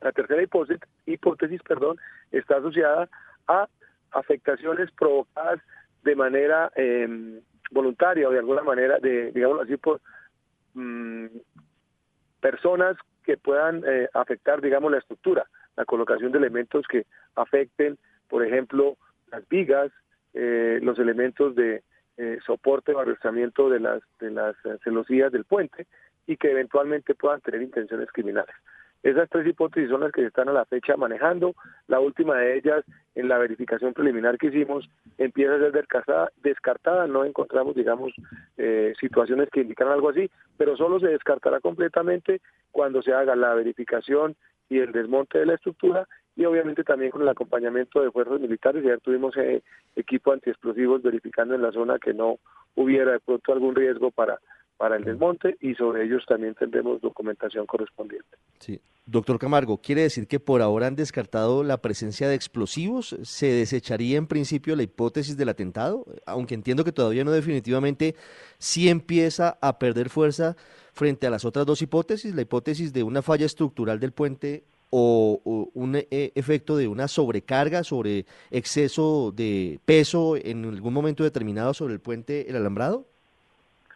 la 0.00 0.12
tercera 0.12 0.42
hipótesis, 0.42 1.62
perdón, 1.62 1.96
está 2.30 2.58
asociada 2.58 3.08
a 3.48 3.68
afectaciones 4.12 4.90
provocadas 4.92 5.60
de 6.02 6.16
manera 6.16 6.70
eh, 6.76 7.40
voluntaria 7.70 8.28
o 8.28 8.32
de 8.32 8.38
alguna 8.38 8.62
manera, 8.62 8.98
de 8.98 9.32
digamos 9.32 9.62
así, 9.62 9.76
por 9.76 10.00
mm, 10.74 11.26
personas 12.40 12.96
que 13.24 13.36
puedan 13.36 13.82
eh, 13.86 14.08
afectar, 14.14 14.60
digamos, 14.60 14.90
la 14.90 14.98
estructura, 14.98 15.46
la 15.80 15.86
colocación 15.86 16.30
de 16.30 16.38
elementos 16.38 16.86
que 16.86 17.06
afecten, 17.36 17.96
por 18.28 18.44
ejemplo, 18.44 18.98
las 19.32 19.48
vigas, 19.48 19.90
eh, 20.34 20.78
los 20.82 20.98
elementos 20.98 21.54
de 21.54 21.82
eh, 22.18 22.38
soporte 22.44 22.92
o 22.92 22.98
arrastramiento 22.98 23.70
de 23.70 23.80
las 23.80 24.02
de 24.18 24.30
las 24.30 24.54
celosías 24.84 25.32
del 25.32 25.44
puente 25.44 25.86
y 26.26 26.36
que 26.36 26.50
eventualmente 26.50 27.14
puedan 27.14 27.40
tener 27.40 27.62
intenciones 27.62 28.08
criminales. 28.12 28.54
Esas 29.02 29.30
tres 29.30 29.46
hipótesis 29.46 29.88
son 29.88 30.02
las 30.02 30.12
que 30.12 30.20
se 30.20 30.26
están 30.26 30.50
a 30.50 30.52
la 30.52 30.66
fecha 30.66 30.94
manejando. 30.98 31.54
La 31.88 32.00
última 32.00 32.36
de 32.36 32.58
ellas, 32.58 32.84
en 33.14 33.28
la 33.28 33.38
verificación 33.38 33.94
preliminar 33.94 34.36
que 34.36 34.48
hicimos, 34.48 34.90
empieza 35.16 35.54
a 35.54 35.58
ser 35.58 35.72
descartada. 36.42 37.06
No 37.06 37.24
encontramos, 37.24 37.74
digamos, 37.74 38.12
eh, 38.58 38.92
situaciones 39.00 39.48
que 39.48 39.62
indican 39.62 39.88
algo 39.88 40.10
así, 40.10 40.30
pero 40.58 40.76
solo 40.76 41.00
se 41.00 41.06
descartará 41.06 41.60
completamente 41.60 42.42
cuando 42.70 43.00
se 43.00 43.14
haga 43.14 43.34
la 43.34 43.54
verificación 43.54 44.36
y 44.70 44.78
el 44.78 44.92
desmonte 44.92 45.38
de 45.38 45.46
la 45.46 45.54
estructura 45.54 46.08
y 46.36 46.46
obviamente 46.46 46.84
también 46.84 47.10
con 47.10 47.20
el 47.20 47.28
acompañamiento 47.28 48.00
de 48.00 48.10
fuerzas 48.10 48.40
militares. 48.40 48.82
Ayer 48.82 49.00
tuvimos 49.00 49.36
eh, 49.36 49.62
equipo 49.96 50.32
antiexplosivos 50.32 51.02
verificando 51.02 51.54
en 51.54 51.60
la 51.60 51.72
zona 51.72 51.98
que 51.98 52.14
no 52.14 52.38
hubiera 52.76 53.12
de 53.12 53.20
pronto 53.20 53.52
algún 53.52 53.74
riesgo 53.74 54.10
para 54.10 54.40
para 54.80 54.96
el 54.96 55.04
desmonte 55.04 55.58
y 55.60 55.74
sobre 55.74 56.04
ellos 56.06 56.24
también 56.26 56.54
tendremos 56.54 57.02
documentación 57.02 57.66
correspondiente. 57.66 58.38
Sí. 58.60 58.80
Doctor 59.04 59.38
Camargo, 59.38 59.76
¿quiere 59.76 60.00
decir 60.00 60.26
que 60.26 60.40
por 60.40 60.62
ahora 60.62 60.86
han 60.86 60.96
descartado 60.96 61.62
la 61.62 61.82
presencia 61.82 62.30
de 62.30 62.34
explosivos? 62.34 63.14
¿Se 63.22 63.52
desecharía 63.52 64.16
en 64.16 64.26
principio 64.26 64.74
la 64.76 64.82
hipótesis 64.82 65.36
del 65.36 65.50
atentado? 65.50 66.06
Aunque 66.24 66.54
entiendo 66.54 66.82
que 66.82 66.92
todavía 66.92 67.24
no 67.24 67.30
definitivamente 67.30 68.14
sí 68.56 68.88
empieza 68.88 69.58
a 69.60 69.78
perder 69.78 70.08
fuerza 70.08 70.56
frente 71.00 71.26
a 71.26 71.30
las 71.30 71.46
otras 71.46 71.64
dos 71.64 71.80
hipótesis, 71.80 72.34
la 72.34 72.42
hipótesis 72.42 72.92
de 72.92 73.02
una 73.02 73.22
falla 73.22 73.46
estructural 73.46 73.98
del 73.98 74.12
puente 74.12 74.64
o, 74.90 75.40
un 75.72 75.96
eh, 75.96 76.30
efecto 76.34 76.76
de 76.76 76.88
una 76.88 77.08
sobrecarga 77.08 77.84
sobre 77.84 78.26
exceso 78.50 79.32
de 79.34 79.78
peso 79.86 80.36
en 80.36 80.66
algún 80.66 80.92
momento 80.92 81.24
determinado 81.24 81.72
sobre 81.72 81.94
el 81.94 82.00
puente, 82.00 82.50
el 82.50 82.56
alambrado? 82.56 83.06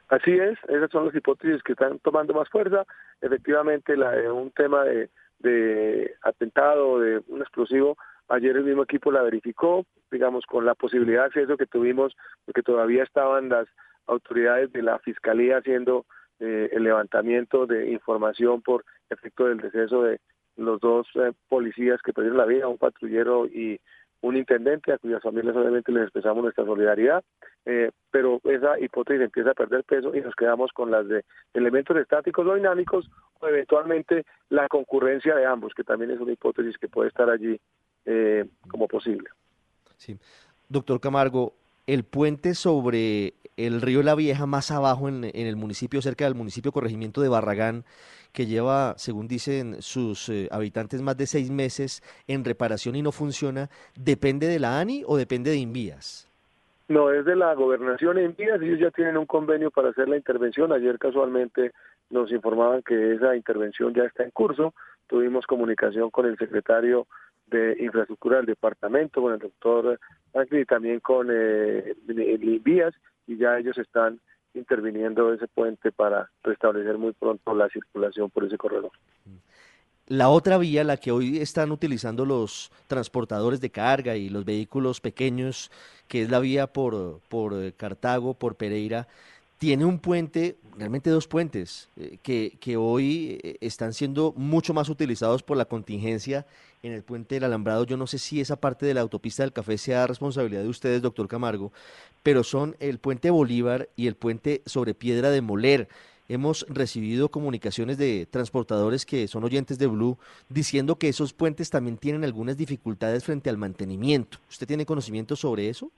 Así 0.08 0.30
es, 0.30 0.56
esas 0.66 0.90
son 0.90 1.04
las 1.04 1.14
hipótesis 1.14 1.62
que 1.62 1.72
están 1.72 1.98
tomando 1.98 2.32
más 2.32 2.48
fuerza. 2.48 2.86
Efectivamente, 3.20 3.98
la 3.98 4.12
de 4.12 4.30
un 4.30 4.50
tema 4.52 4.84
de, 4.84 5.10
de 5.40 6.14
atentado, 6.22 7.00
de 7.00 7.20
un 7.28 7.42
explosivo, 7.42 7.98
ayer 8.28 8.56
el 8.56 8.64
mismo 8.64 8.84
equipo 8.84 9.12
la 9.12 9.20
verificó, 9.20 9.84
digamos, 10.10 10.46
con 10.46 10.64
la 10.64 10.74
posibilidad 10.74 11.20
de 11.20 11.26
acceso 11.26 11.58
que 11.58 11.66
tuvimos, 11.66 12.16
porque 12.46 12.62
todavía 12.62 13.02
estaban 13.02 13.50
las 13.50 13.66
autoridades 14.06 14.72
de 14.72 14.80
la 14.80 14.98
Fiscalía 15.00 15.58
haciendo 15.58 16.06
eh, 16.40 16.70
el 16.72 16.84
levantamiento 16.84 17.66
de 17.66 17.90
información 17.90 18.62
por 18.62 18.84
efecto 19.10 19.46
del 19.46 19.58
deceso 19.58 20.02
de 20.02 20.20
los 20.56 20.80
dos 20.80 21.06
eh, 21.14 21.32
policías 21.48 22.00
que 22.02 22.12
perdieron 22.12 22.38
la 22.38 22.46
vida, 22.46 22.68
un 22.68 22.78
patrullero 22.78 23.46
y 23.46 23.80
un 24.24 24.36
intendente 24.38 24.90
a 24.92 24.98
cuyas 24.98 25.22
familias 25.22 25.54
obviamente 25.54 25.92
les 25.92 26.04
expresamos 26.04 26.42
nuestra 26.42 26.64
solidaridad, 26.64 27.22
eh, 27.66 27.90
pero 28.10 28.40
esa 28.44 28.80
hipótesis 28.80 29.22
empieza 29.22 29.50
a 29.50 29.54
perder 29.54 29.84
peso 29.84 30.14
y 30.14 30.22
nos 30.22 30.34
quedamos 30.34 30.72
con 30.72 30.90
las 30.90 31.06
de 31.06 31.24
elementos 31.52 31.94
estáticos 31.98 32.46
o 32.46 32.54
dinámicos 32.54 33.10
o 33.40 33.46
eventualmente 33.46 34.24
la 34.48 34.66
concurrencia 34.68 35.34
de 35.34 35.44
ambos, 35.44 35.74
que 35.74 35.84
también 35.84 36.10
es 36.10 36.20
una 36.20 36.32
hipótesis 36.32 36.78
que 36.78 36.88
puede 36.88 37.08
estar 37.08 37.28
allí 37.28 37.60
eh, 38.06 38.46
como 38.68 38.88
posible. 38.88 39.28
Sí. 39.98 40.18
Doctor 40.70 41.00
Camargo, 41.00 41.52
el 41.86 42.04
puente 42.04 42.54
sobre 42.54 43.34
el 43.56 43.80
río 43.80 44.02
La 44.02 44.14
Vieja, 44.14 44.46
más 44.46 44.70
abajo 44.70 45.08
en, 45.08 45.24
en 45.24 45.46
el 45.46 45.56
municipio, 45.56 46.02
cerca 46.02 46.24
del 46.24 46.34
municipio 46.34 46.72
corregimiento 46.72 47.20
de 47.20 47.28
Barragán, 47.28 47.84
que 48.34 48.46
lleva, 48.46 48.94
según 48.98 49.28
dicen 49.28 49.80
sus 49.80 50.28
eh, 50.28 50.48
habitantes, 50.50 51.00
más 51.00 51.16
de 51.16 51.26
seis 51.26 51.50
meses 51.50 52.02
en 52.26 52.44
reparación 52.44 52.96
y 52.96 53.02
no 53.02 53.12
funciona, 53.12 53.70
¿depende 53.94 54.48
de 54.48 54.58
la 54.58 54.80
ANI 54.80 55.04
o 55.06 55.16
depende 55.16 55.50
de 55.50 55.56
Invías? 55.56 56.28
No, 56.88 57.10
es 57.10 57.24
de 57.24 57.36
la 57.36 57.54
gobernación 57.54 58.16
de 58.16 58.24
Invías, 58.24 58.60
ellos 58.60 58.80
ya 58.80 58.90
tienen 58.90 59.16
un 59.16 59.26
convenio 59.26 59.70
para 59.70 59.90
hacer 59.90 60.08
la 60.08 60.16
intervención. 60.16 60.72
Ayer 60.72 60.98
casualmente 60.98 61.72
nos 62.10 62.30
informaban 62.32 62.82
que 62.82 63.14
esa 63.14 63.36
intervención 63.36 63.94
ya 63.94 64.02
está 64.02 64.24
en 64.24 64.32
curso. 64.32 64.74
Tuvimos 65.06 65.46
comunicación 65.46 66.10
con 66.10 66.26
el 66.26 66.36
secretario 66.36 67.06
de 67.46 67.76
infraestructura 67.78 68.38
del 68.38 68.46
departamento, 68.46 69.22
con 69.22 69.32
el 69.32 69.38
doctor 69.38 69.98
y 70.50 70.64
también 70.64 70.98
con 70.98 71.28
eh, 71.30 71.94
Invías 72.08 72.94
y 73.26 73.36
ya 73.36 73.58
ellos 73.58 73.78
están 73.78 74.20
interviniendo 74.54 75.32
ese 75.32 75.48
puente 75.48 75.92
para 75.92 76.30
restablecer 76.42 76.96
muy 76.96 77.12
pronto 77.12 77.54
la 77.54 77.68
circulación 77.68 78.30
por 78.30 78.44
ese 78.44 78.56
corredor. 78.56 78.92
La 80.06 80.28
otra 80.28 80.58
vía, 80.58 80.84
la 80.84 80.98
que 80.98 81.12
hoy 81.12 81.38
están 81.38 81.72
utilizando 81.72 82.26
los 82.26 82.70
transportadores 82.88 83.60
de 83.60 83.70
carga 83.70 84.16
y 84.16 84.28
los 84.28 84.44
vehículos 84.44 85.00
pequeños, 85.00 85.70
que 86.08 86.22
es 86.22 86.30
la 86.30 86.40
vía 86.40 86.66
por, 86.66 87.20
por 87.28 87.54
eh, 87.54 87.72
Cartago, 87.72 88.34
por 88.34 88.54
Pereira, 88.54 89.08
tiene 89.56 89.86
un 89.86 89.98
puente, 89.98 90.58
realmente 90.76 91.08
dos 91.08 91.26
puentes, 91.26 91.88
eh, 91.96 92.18
que, 92.22 92.58
que, 92.60 92.76
hoy 92.76 93.40
eh, 93.42 93.56
están 93.62 93.94
siendo 93.94 94.34
mucho 94.36 94.74
más 94.74 94.90
utilizados 94.90 95.42
por 95.42 95.56
la 95.56 95.64
contingencia 95.64 96.44
en 96.84 96.92
el 96.92 97.02
puente 97.02 97.36
del 97.36 97.44
Alambrado. 97.44 97.84
Yo 97.84 97.96
no 97.96 98.06
sé 98.06 98.18
si 98.18 98.40
esa 98.40 98.56
parte 98.56 98.84
de 98.86 98.94
la 98.94 99.00
autopista 99.00 99.42
del 99.42 99.52
café 99.52 99.78
sea 99.78 100.06
responsabilidad 100.06 100.62
de 100.62 100.68
ustedes, 100.68 101.00
doctor 101.02 101.28
Camargo, 101.28 101.72
pero 102.22 102.44
son 102.44 102.76
el 102.78 102.98
puente 102.98 103.30
Bolívar 103.30 103.88
y 103.96 104.06
el 104.06 104.14
puente 104.14 104.62
sobre 104.66 104.94
Piedra 104.94 105.30
de 105.30 105.40
Moler. 105.40 105.88
Hemos 106.28 106.66
recibido 106.68 107.30
comunicaciones 107.30 107.98
de 107.98 108.26
transportadores 108.30 109.04
que 109.06 109.28
son 109.28 109.44
oyentes 109.44 109.78
de 109.78 109.86
Blue 109.86 110.18
diciendo 110.48 110.96
que 110.96 111.08
esos 111.08 111.32
puentes 111.32 111.70
también 111.70 111.96
tienen 111.96 112.24
algunas 112.24 112.56
dificultades 112.56 113.24
frente 113.24 113.50
al 113.50 113.58
mantenimiento. 113.58 114.38
¿Usted 114.48 114.66
tiene 114.66 114.86
conocimiento 114.86 115.36
sobre 115.36 115.68
eso? 115.68 115.90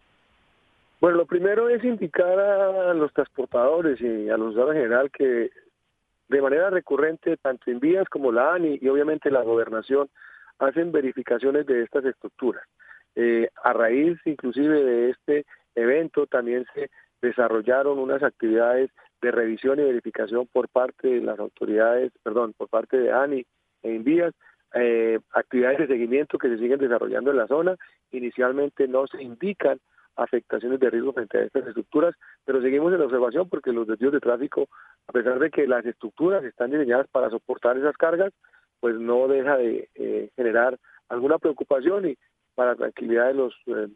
Bueno, 1.00 1.18
lo 1.18 1.26
primero 1.26 1.68
es 1.68 1.84
indicar 1.84 2.38
a 2.38 2.94
los 2.94 3.12
transportadores 3.12 4.00
y 4.00 4.28
a 4.28 4.36
los 4.36 4.50
usuarios 4.50 4.76
en 4.76 4.82
general 4.82 5.10
que 5.10 5.50
de 6.28 6.42
manera 6.42 6.70
recurrente, 6.70 7.36
tanto 7.36 7.70
en 7.70 7.78
vías 7.78 8.08
como 8.08 8.32
la 8.32 8.54
ANI 8.54 8.78
y 8.80 8.88
obviamente 8.88 9.30
la 9.30 9.42
gobernación, 9.42 10.08
hacen 10.58 10.92
verificaciones 10.92 11.66
de 11.66 11.82
estas 11.82 12.04
estructuras. 12.04 12.64
Eh, 13.14 13.48
a 13.62 13.72
raíz 13.72 14.18
inclusive 14.24 14.82
de 14.84 15.10
este 15.10 15.46
evento 15.74 16.26
también 16.26 16.66
se 16.74 16.90
desarrollaron 17.22 17.98
unas 17.98 18.22
actividades 18.22 18.90
de 19.22 19.30
revisión 19.30 19.80
y 19.80 19.84
verificación 19.84 20.46
por 20.52 20.68
parte 20.68 21.08
de 21.08 21.20
las 21.20 21.38
autoridades, 21.38 22.12
perdón, 22.22 22.54
por 22.56 22.68
parte 22.68 22.98
de 22.98 23.12
ANI 23.12 23.46
e 23.82 23.94
Envías, 23.94 24.34
eh, 24.74 25.18
actividades 25.32 25.78
de 25.78 25.86
seguimiento 25.86 26.38
que 26.38 26.48
se 26.48 26.58
siguen 26.58 26.78
desarrollando 26.78 27.30
en 27.30 27.38
la 27.38 27.46
zona. 27.46 27.76
Inicialmente 28.10 28.86
no 28.86 29.06
se 29.06 29.22
indican 29.22 29.80
afectaciones 30.16 30.80
de 30.80 30.90
riesgo 30.90 31.12
frente 31.12 31.38
a 31.38 31.42
estas 31.42 31.66
estructuras, 31.66 32.14
pero 32.44 32.60
seguimos 32.62 32.92
en 32.92 32.98
la 32.98 33.04
observación 33.04 33.48
porque 33.48 33.72
los 33.72 33.86
desvíos 33.86 34.12
de 34.12 34.20
tráfico, 34.20 34.68
a 35.06 35.12
pesar 35.12 35.38
de 35.38 35.50
que 35.50 35.66
las 35.66 35.84
estructuras 35.84 36.42
están 36.44 36.70
diseñadas 36.70 37.06
para 37.08 37.30
soportar 37.30 37.76
esas 37.76 37.96
cargas, 37.96 38.32
pues 38.80 38.96
no 38.96 39.28
deja 39.28 39.56
de 39.56 39.88
eh, 39.94 40.30
generar 40.36 40.78
alguna 41.08 41.38
preocupación 41.38 42.10
y 42.10 42.18
para 42.54 42.74
tranquilidad 42.74 43.28
de 43.28 43.34
los 43.34 43.54
eh, 43.66 43.88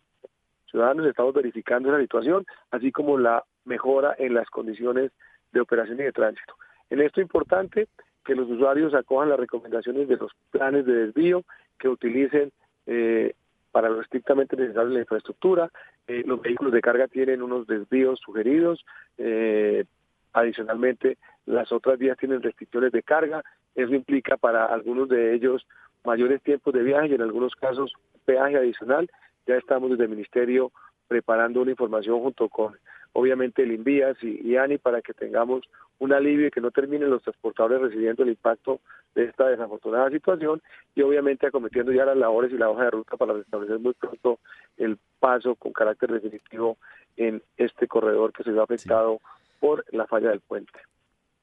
ciudadanos 0.70 1.06
estamos 1.06 1.34
verificando 1.34 1.90
la 1.90 2.00
situación, 2.00 2.46
así 2.70 2.92
como 2.92 3.18
la 3.18 3.44
mejora 3.64 4.14
en 4.18 4.34
las 4.34 4.48
condiciones 4.50 5.12
de 5.52 5.60
operación 5.60 5.98
y 6.00 6.04
de 6.04 6.12
tránsito. 6.12 6.54
En 6.90 7.00
esto 7.00 7.20
es 7.20 7.24
importante 7.24 7.88
que 8.24 8.34
los 8.34 8.48
usuarios 8.48 8.94
acojan 8.94 9.30
las 9.30 9.40
recomendaciones 9.40 10.08
de 10.08 10.16
los 10.16 10.32
planes 10.50 10.84
de 10.86 11.06
desvío, 11.06 11.44
que 11.78 11.88
utilicen 11.88 12.52
eh, 12.86 13.34
para 13.72 13.88
lo 13.88 14.00
estrictamente 14.00 14.56
necesario 14.56 14.90
la 14.90 15.00
infraestructura. 15.00 15.70
Eh, 16.06 16.22
los 16.26 16.40
vehículos 16.40 16.72
de 16.72 16.80
carga 16.80 17.08
tienen 17.08 17.42
unos 17.42 17.66
desvíos 17.66 18.20
sugeridos. 18.20 18.84
Eh, 19.18 19.84
adicionalmente, 20.32 21.18
las 21.46 21.72
otras 21.72 21.98
vías 21.98 22.18
tienen 22.18 22.42
restricciones 22.42 22.92
de 22.92 23.02
carga. 23.02 23.42
Eso 23.74 23.94
implica 23.94 24.36
para 24.36 24.66
algunos 24.66 25.08
de 25.08 25.34
ellos 25.34 25.66
mayores 26.04 26.42
tiempos 26.42 26.74
de 26.74 26.82
viaje 26.82 27.08
y 27.08 27.14
en 27.14 27.22
algunos 27.22 27.54
casos 27.54 27.92
peaje 28.24 28.56
adicional. 28.56 29.10
Ya 29.46 29.56
estamos 29.56 29.90
desde 29.90 30.04
el 30.04 30.10
Ministerio 30.10 30.72
preparando 31.08 31.62
una 31.62 31.72
información 31.72 32.20
junto 32.20 32.48
con, 32.48 32.76
obviamente, 33.12 33.62
el 33.62 33.72
Invías 33.72 34.16
y, 34.22 34.40
y 34.46 34.56
ANI 34.56 34.78
para 34.78 35.02
que 35.02 35.12
tengamos 35.12 35.64
un 35.98 36.12
alivio 36.12 36.46
y 36.46 36.50
que 36.50 36.60
no 36.60 36.70
terminen 36.70 37.10
los 37.10 37.22
transportadores 37.22 37.80
recibiendo 37.80 38.22
el 38.22 38.30
impacto 38.30 38.80
de 39.14 39.24
esta 39.24 39.48
desafortunada 39.48 40.10
situación 40.10 40.62
y 40.94 41.02
obviamente 41.02 41.46
acometiendo 41.46 41.92
ya 41.92 42.04
las 42.04 42.16
labores 42.16 42.52
y 42.52 42.58
la 42.58 42.70
hoja 42.70 42.84
de 42.84 42.90
ruta 42.90 43.16
para 43.16 43.34
restablecer 43.34 43.78
muy 43.78 43.92
pronto 43.94 44.38
el 44.76 44.98
paso 45.18 45.54
con 45.56 45.72
carácter 45.72 46.12
definitivo 46.12 46.78
en 47.16 47.42
este 47.56 47.86
corredor 47.86 48.32
que 48.32 48.44
se 48.44 48.52
ve 48.52 48.62
afectado 48.62 49.20
por 49.58 49.84
la 49.92 50.06
falla 50.06 50.30
del 50.30 50.40
puente. 50.40 50.78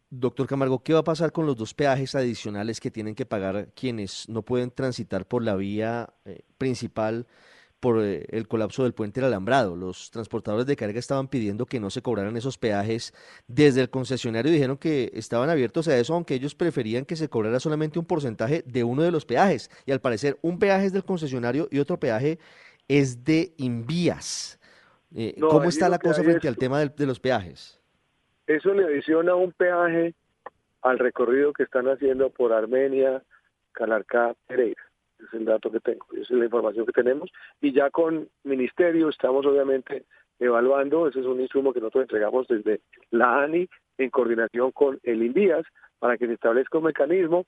Doctor 0.09 0.47
Camargo, 0.47 0.83
¿qué 0.83 0.93
va 0.93 0.99
a 0.99 1.03
pasar 1.03 1.31
con 1.31 1.45
los 1.45 1.57
dos 1.57 1.73
peajes 1.73 2.15
adicionales 2.15 2.79
que 2.79 2.91
tienen 2.91 3.15
que 3.15 3.25
pagar 3.25 3.69
quienes 3.75 4.29
no 4.29 4.41
pueden 4.41 4.71
transitar 4.71 5.27
por 5.27 5.43
la 5.43 5.55
vía 5.55 6.13
eh, 6.25 6.41
principal 6.57 7.27
por 7.79 8.03
eh, 8.03 8.25
el 8.29 8.47
colapso 8.47 8.83
del 8.83 8.93
puente 8.93 9.19
del 9.19 9.27
alambrado. 9.27 9.75
Los 9.75 10.09
transportadores 10.11 10.65
de 10.65 10.75
carga 10.75 10.99
estaban 10.99 11.27
pidiendo 11.27 11.65
que 11.65 11.79
no 11.79 11.89
se 11.89 12.01
cobraran 12.01 12.35
esos 12.37 12.57
peajes 12.57 13.13
desde 13.47 13.81
el 13.81 13.89
concesionario. 13.89 14.51
Dijeron 14.51 14.77
que 14.77 15.11
estaban 15.13 15.49
abiertos 15.49 15.87
a 15.87 15.97
eso, 15.97 16.13
aunque 16.13 16.35
ellos 16.35 16.55
preferían 16.55 17.05
que 17.05 17.15
se 17.15 17.29
cobrara 17.29 17.59
solamente 17.59 17.99
un 17.99 18.05
porcentaje 18.05 18.63
de 18.65 18.83
uno 18.83 19.03
de 19.03 19.11
los 19.11 19.25
peajes. 19.25 19.69
Y 19.85 19.91
al 19.91 20.01
parecer, 20.01 20.39
un 20.41 20.59
peaje 20.59 20.87
es 20.87 20.93
del 20.93 21.03
concesionario 21.03 21.67
y 21.71 21.79
otro 21.79 21.99
peaje 21.99 22.39
es 22.87 23.23
de 23.23 23.53
Invías. 23.57 24.59
Eh, 25.15 25.35
¿Cómo 25.39 25.69
está 25.69 25.87
la 25.87 25.99
cosa 25.99 26.23
frente 26.23 26.47
al 26.47 26.57
tema 26.57 26.79
de, 26.79 26.89
de 26.89 27.05
los 27.05 27.19
peajes? 27.19 27.76
Eso 28.47 28.73
le 28.73 28.85
adiciona 28.85 29.35
un 29.35 29.51
peaje 29.51 30.13
al 30.81 30.99
recorrido 30.99 31.51
que 31.51 31.63
están 31.63 31.87
haciendo 31.87 32.29
por 32.29 32.53
Armenia, 32.53 33.21
Calarcá, 33.73 34.33
Pereira. 34.47 34.81
Es 35.19 35.33
el 35.33 35.45
dato 35.45 35.71
que 35.71 35.79
tengo, 35.79 36.05
esa 36.13 36.21
es 36.33 36.39
la 36.39 36.45
información 36.45 36.85
que 36.85 36.91
tenemos, 36.91 37.31
y 37.59 37.73
ya 37.73 37.89
con 37.89 38.29
ministerio 38.43 39.09
estamos 39.09 39.45
obviamente 39.45 40.05
evaluando, 40.39 41.07
ese 41.07 41.21
es 41.21 41.25
un 41.25 41.41
insumo 41.41 41.73
que 41.73 41.79
nosotros 41.79 42.03
entregamos 42.03 42.47
desde 42.47 42.81
la 43.09 43.41
ANI 43.43 43.67
en 43.97 44.09
coordinación 44.11 44.71
con 44.71 44.99
el 45.01 45.23
INVIAS 45.23 45.65
para 45.97 46.17
que 46.17 46.27
se 46.27 46.33
establezca 46.33 46.77
un 46.77 46.83
mecanismo, 46.83 47.45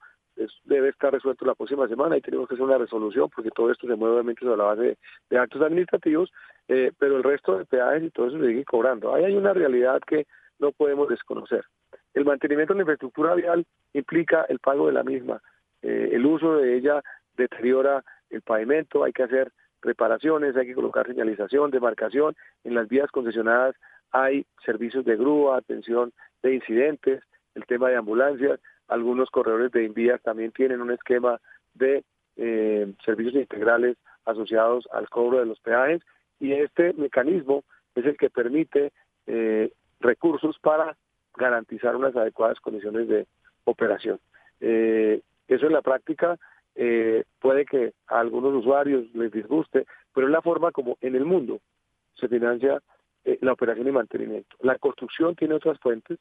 debe 0.64 0.90
estar 0.90 1.14
resuelto 1.14 1.46
la 1.46 1.54
próxima 1.54 1.88
semana 1.88 2.18
y 2.18 2.22
tenemos 2.22 2.48
que 2.48 2.56
hacer 2.56 2.66
una 2.66 2.78
resolución 2.78 3.30
porque 3.30 3.52
todo 3.52 3.72
esto 3.72 3.88
se 3.88 3.96
mueve 3.96 4.16
obviamente 4.16 4.42
sobre 4.42 4.58
la 4.58 4.64
base 4.64 4.98
de, 5.30 5.38
actos 5.38 5.62
administrativos, 5.62 6.32
eh, 6.68 6.92
pero 6.98 7.18
el 7.18 7.24
resto 7.24 7.58
de 7.58 7.66
peajes 7.66 8.04
y 8.04 8.10
todo 8.10 8.28
eso 8.28 8.40
se 8.40 8.48
sigue 8.48 8.66
cobrando. 8.66 9.14
Ahí 9.14 9.26
hay 9.26 9.36
una 9.36 9.54
realidad 9.54 10.02
que 10.08 10.26
no 10.60 10.72
podemos 10.72 11.08
desconocer. 11.10 11.66
El 12.14 12.26
mantenimiento 12.26 12.74
de 12.74 12.80
la 12.80 12.82
infraestructura 12.84 13.36
vial 13.36 13.66
implica 13.94 14.46
el 14.50 14.60
pago 14.60 14.88
de 14.88 14.94
la 14.94 15.04
misma, 15.04 15.42
eh, 15.82 16.10
el 16.14 16.26
uso 16.26 16.58
de 16.58 16.78
ella 16.78 17.02
deteriora 17.36 18.04
el 18.30 18.42
pavimento, 18.42 19.04
hay 19.04 19.14
que 19.14 19.24
hacer 19.24 19.52
reparaciones, 19.82 20.56
hay 20.56 20.68
que 20.68 20.76
colocar 20.76 21.08
señalización, 21.08 21.72
demarcación. 21.72 22.36
En 22.64 22.76
las 22.76 22.88
vías 22.88 23.10
concesionadas 23.12 23.76
hay 24.12 24.46
servicios 24.66 25.06
de 25.06 25.16
grúa, 25.16 25.58
atención 25.58 26.12
de 26.44 26.56
incidentes, 26.56 27.24
el 27.56 27.66
tema 27.66 27.90
de 27.90 27.96
ambulancias. 27.96 28.60
Algunos 28.88 29.30
corredores 29.30 29.72
de 29.72 29.88
vías 29.90 30.22
también 30.22 30.52
tienen 30.52 30.82
un 30.82 30.92
esquema 30.92 31.40
de 31.74 32.04
eh, 32.36 32.94
servicios 33.06 33.36
integrales 33.36 33.98
asociados 34.26 34.88
al 34.92 35.10
cobro 35.10 35.40
de 35.40 35.46
los 35.46 35.60
peajes 35.60 36.02
y 36.40 36.54
este 36.54 36.94
mecanismo 36.94 37.64
es 37.96 38.06
el 38.06 38.18
que 38.18 38.30
permite 38.30 38.92
eh, 39.28 39.72
recursos 40.00 40.58
para 40.60 40.98
garantizar 41.36 41.96
unas 41.96 42.16
adecuadas 42.16 42.60
condiciones 42.60 43.08
de 43.08 43.28
operación. 43.66 44.20
Eh, 44.60 45.22
eso 45.48 45.66
en 45.66 45.74
la 45.74 45.82
práctica 45.82 46.38
eh, 46.76 47.24
puede 47.40 47.66
que 47.66 47.94
a 48.08 48.20
algunos 48.20 48.54
usuarios 48.54 49.06
les 49.14 49.32
disguste, 49.32 49.86
pero 50.14 50.28
es 50.28 50.34
la 50.34 50.42
forma 50.42 50.72
como 50.72 50.98
en 51.02 51.16
el 51.16 51.26
mundo 51.26 51.60
se 52.16 52.28
financia 52.28 52.82
eh, 53.26 53.38
la 53.42 53.54
operación 53.54 53.88
y 53.88 53.92
mantenimiento. 53.92 54.56
La 54.62 54.78
construcción 54.78 55.36
tiene 55.36 55.56
otras 55.56 55.80
fuentes 55.80 56.20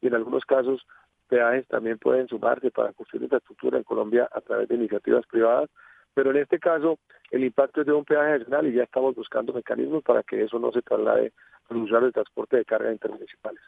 y 0.00 0.06
en 0.06 0.14
algunos 0.14 0.44
casos 0.44 0.86
peajes 1.28 1.66
también 1.68 1.98
pueden 1.98 2.26
sumarse 2.28 2.70
para 2.70 2.92
construir 2.92 3.24
infraestructura 3.24 3.78
en 3.78 3.84
Colombia 3.84 4.28
a 4.32 4.40
través 4.40 4.68
de 4.68 4.74
iniciativas 4.74 5.26
privadas, 5.26 5.70
pero 6.14 6.30
en 6.30 6.38
este 6.38 6.58
caso 6.58 6.98
el 7.30 7.44
impacto 7.44 7.80
es 7.80 7.86
de 7.86 7.92
un 7.92 8.04
peaje 8.04 8.32
adicional 8.32 8.66
y 8.66 8.74
ya 8.74 8.82
estamos 8.82 9.14
buscando 9.14 9.52
mecanismos 9.52 10.02
para 10.02 10.22
que 10.22 10.42
eso 10.42 10.58
no 10.58 10.72
se 10.72 10.82
traslade 10.82 11.32
a 11.68 11.74
los 11.74 11.84
usuarios 11.84 12.08
de 12.08 12.14
transporte 12.14 12.56
de 12.56 12.64
carga 12.64 12.92
intermunicipales. 12.92 13.62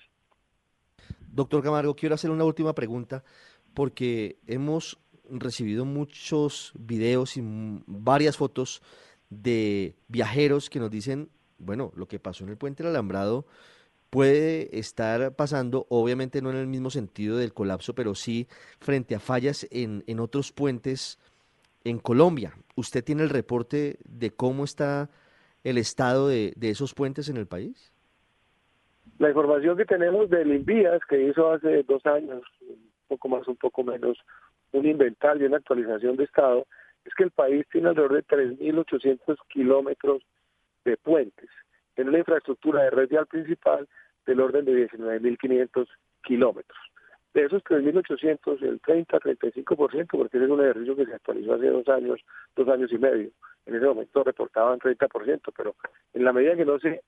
Doctor 1.33 1.63
Camargo, 1.63 1.95
quiero 1.95 2.15
hacer 2.15 2.31
una 2.31 2.45
última 2.45 2.75
pregunta 2.75 3.23
porque 3.75 4.37
hemos 4.47 4.99
recibido 5.31 5.85
muchos 5.85 6.73
videos 6.75 7.37
y 7.37 7.43
varias 7.87 8.37
fotos 8.37 8.83
de 9.31 9.95
viajeros 10.09 10.69
que 10.69 10.79
nos 10.79 10.91
dicen, 10.91 11.31
bueno, 11.59 11.93
lo 11.97 12.07
que 12.07 12.19
pasó 12.19 12.45
en 12.45 12.51
el 12.51 12.59
puente 12.59 12.83
del 12.83 12.91
alambrado 12.91 13.47
puede 14.11 14.79
estar 14.79 15.35
pasando, 15.37 15.87
obviamente 15.89 16.43
no 16.43 16.51
en 16.51 16.57
el 16.57 16.67
mismo 16.67 16.91
sentido 16.91 17.39
del 17.39 17.55
colapso, 17.55 17.95
pero 17.95 18.15
sí 18.15 18.47
frente 18.79 19.15
a 19.15 19.21
fallas 19.21 19.67
en, 19.71 20.05
en 20.07 20.21
otros 20.21 20.53
puentes 20.53 21.19
en 21.85 21.99
Colombia. 21.99 22.53
¿Usted 22.77 23.05
tiene 23.05 23.23
el 23.23 23.31
reporte 23.31 23.99
de 24.05 24.31
cómo 24.31 24.65
está 24.65 25.11
el 25.65 25.79
estado 25.79 26.29
de, 26.29 26.55
esos 26.61 26.95
puentes 26.95 27.29
en 27.29 27.37
el 27.37 27.47
país? 27.47 27.93
La 29.19 29.29
información 29.29 29.77
que 29.77 29.85
tenemos 29.85 30.31
del 30.31 30.53
Invías, 30.53 31.01
que 31.09 31.23
hizo 31.23 31.53
hace 31.53 31.83
dos 31.85 32.05
años, 32.07 32.43
un 32.69 32.79
poco 33.09 33.29
más, 33.29 33.47
un 33.47 33.57
poco 33.57 33.85
menos, 33.85 34.19
un 34.73 34.87
inventario, 34.87 35.47
una 35.47 35.59
actualización 35.59 36.17
de 36.17 36.25
estado, 36.25 36.67
es 37.05 37.15
que 37.15 37.25
el 37.25 37.31
país 37.31 37.67
tiene 37.71 37.89
alrededor 37.89 38.15
de 38.15 38.25
3.800 38.25 39.37
kilómetros 39.49 40.23
de 40.85 40.97
puentes, 40.97 41.49
en 41.97 42.09
una 42.09 42.19
infraestructura 42.19 42.85
de 42.85 42.91
red 42.91 43.09
vial 43.09 43.27
principal 43.27 43.89
del 44.27 44.41
orden 44.41 44.65
de 44.65 44.89
19.500 44.89 45.87
kilómetros. 46.23 46.79
De 47.35 47.45
esos 47.45 47.63
3.800, 47.65 48.63
el 48.63 48.81
30-35%, 48.83 50.07
porque 50.11 50.37
ese 50.37 50.45
es 50.45 50.51
un 50.51 50.61
ejercicio 50.61 50.97
que 50.97 51.07
se 51.07 51.15
actualizó 51.15 51.55
hace 51.55 51.67
dos 51.69 51.89
años, 51.89 52.21
dos 52.55 52.69
años 52.69 52.93
y 52.93 52.99
medio. 52.99 53.31
En 53.65 53.75
ese 53.75 53.87
momento 53.87 54.25
reportaban 54.25 54.79
30%, 54.79 55.53
pero 55.57 55.75
en 56.13 56.25
la 56.25 56.33
medida 56.33 56.57
que 56.57 56.65
no 56.65 56.79
se 56.79 57.03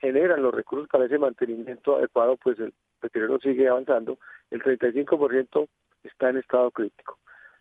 generan 0.00 0.42
los 0.42 0.54
recursos 0.54 0.88
para 0.88 1.04
ese 1.04 1.18
mantenimiento 1.18 1.96
adecuado, 1.96 2.36
pues 2.36 2.58
el 2.58 2.72
deterioro 3.02 3.38
sigue 3.38 3.68
avanzando. 3.68 4.18
El 4.50 4.62
35% 4.62 5.68
está 6.04 6.30
en 6.30 6.38
estado 6.38 6.70
crítico. 6.70 7.18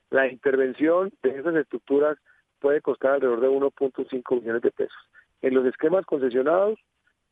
La 0.10 0.28
intervención 0.28 1.12
de 1.22 1.38
esas 1.38 1.56
estructuras 1.56 2.18
puede 2.60 2.82
costar 2.82 3.14
alrededor 3.14 3.42
de 3.42 3.50
1.5 3.50 4.40
millones 4.40 4.62
de 4.62 4.72
pesos. 4.72 4.98
En 5.42 5.54
los 5.54 5.66
esquemas 5.66 6.06
concesionados, 6.06 6.80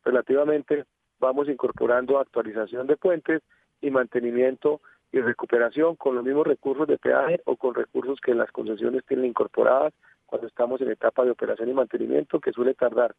relativamente 0.04 0.84
vamos 1.18 1.48
incorporando 1.48 2.18
actualización 2.18 2.86
de 2.86 2.96
puentes 2.96 3.42
y 3.80 3.90
mantenimiento 3.90 4.80
y 5.12 5.20
recuperación 5.20 5.96
con 5.96 6.14
los 6.14 6.24
mismos 6.24 6.46
recursos 6.46 6.86
de 6.86 6.98
peaje 6.98 7.40
o 7.44 7.56
con 7.56 7.74
recursos 7.74 8.20
que 8.20 8.34
las 8.34 8.50
concesiones 8.50 9.04
tienen 9.06 9.26
incorporadas 9.26 9.92
cuando 10.26 10.48
estamos 10.48 10.80
en 10.80 10.90
etapa 10.90 11.24
de 11.24 11.30
operación 11.30 11.68
y 11.68 11.74
mantenimiento, 11.74 12.40
que 12.40 12.52
suele 12.52 12.74
tardar 12.74 13.14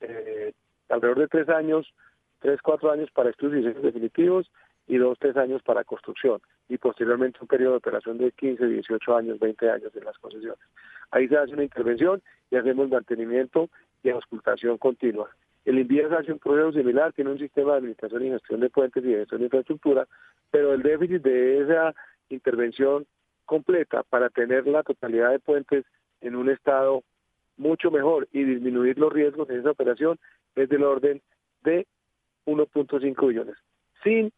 eh, 0.00 0.52
alrededor 0.88 1.20
de 1.20 1.28
tres 1.28 1.48
años, 1.48 1.92
tres, 2.38 2.60
cuatro 2.62 2.90
años 2.90 3.10
para 3.12 3.30
estudios 3.30 3.54
y 3.54 3.66
diseños 3.66 3.82
definitivos 3.82 4.50
y 4.86 4.98
dos, 4.98 5.18
tres 5.18 5.36
años 5.36 5.62
para 5.62 5.84
construcción 5.84 6.40
y 6.68 6.78
posteriormente 6.78 7.38
un 7.40 7.48
periodo 7.48 7.72
de 7.72 7.78
operación 7.78 8.18
de 8.18 8.32
15, 8.32 8.66
18 8.66 9.16
años, 9.16 9.38
20 9.38 9.70
años 9.70 9.94
en 9.94 10.04
las 10.04 10.18
concesiones. 10.18 10.60
Ahí 11.10 11.28
se 11.28 11.36
hace 11.36 11.52
una 11.52 11.64
intervención 11.64 12.22
y 12.50 12.56
hacemos 12.56 12.88
mantenimiento 12.88 13.70
y 14.02 14.10
auscultación 14.10 14.78
continua. 14.78 15.30
El 15.64 15.78
INVIAS 15.78 16.12
hace 16.12 16.32
un 16.32 16.38
proceso 16.38 16.72
similar, 16.72 17.12
tiene 17.12 17.30
un 17.30 17.38
sistema 17.38 17.72
de 17.72 17.78
administración 17.78 18.24
y 18.24 18.30
gestión 18.30 18.60
de 18.60 18.70
puentes 18.70 19.04
y 19.04 19.08
de 19.08 19.18
gestión 19.18 19.40
de 19.40 19.46
infraestructura, 19.46 20.06
pero 20.50 20.72
el 20.72 20.82
déficit 20.82 21.22
de 21.22 21.60
esa 21.60 21.94
intervención 22.28 23.06
completa 23.44 24.02
para 24.04 24.30
tener 24.30 24.66
la 24.66 24.82
totalidad 24.82 25.30
de 25.30 25.38
puentes 25.38 25.84
en 26.20 26.36
un 26.36 26.50
estado 26.50 27.02
mucho 27.56 27.90
mejor 27.90 28.26
y 28.32 28.44
disminuir 28.44 28.98
los 28.98 29.12
riesgos 29.12 29.50
en 29.50 29.60
esa 29.60 29.72
operación 29.72 30.18
es 30.54 30.68
del 30.68 30.82
orden 30.82 31.20
de 31.62 31.86
1.5 32.46 33.28
billones, 33.28 33.56
sin 34.02 34.32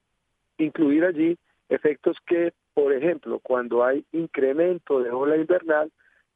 incluir 0.59 1.05
allí 1.05 1.39
efectos 1.69 2.17
que, 2.27 2.53
por 2.75 2.93
ejemplo, 2.93 3.39
cuando 3.41 3.85
hay 3.85 4.05
incremento 4.13 5.01
de 5.01 5.11
ola 5.11 5.37
invernal, 5.37 5.91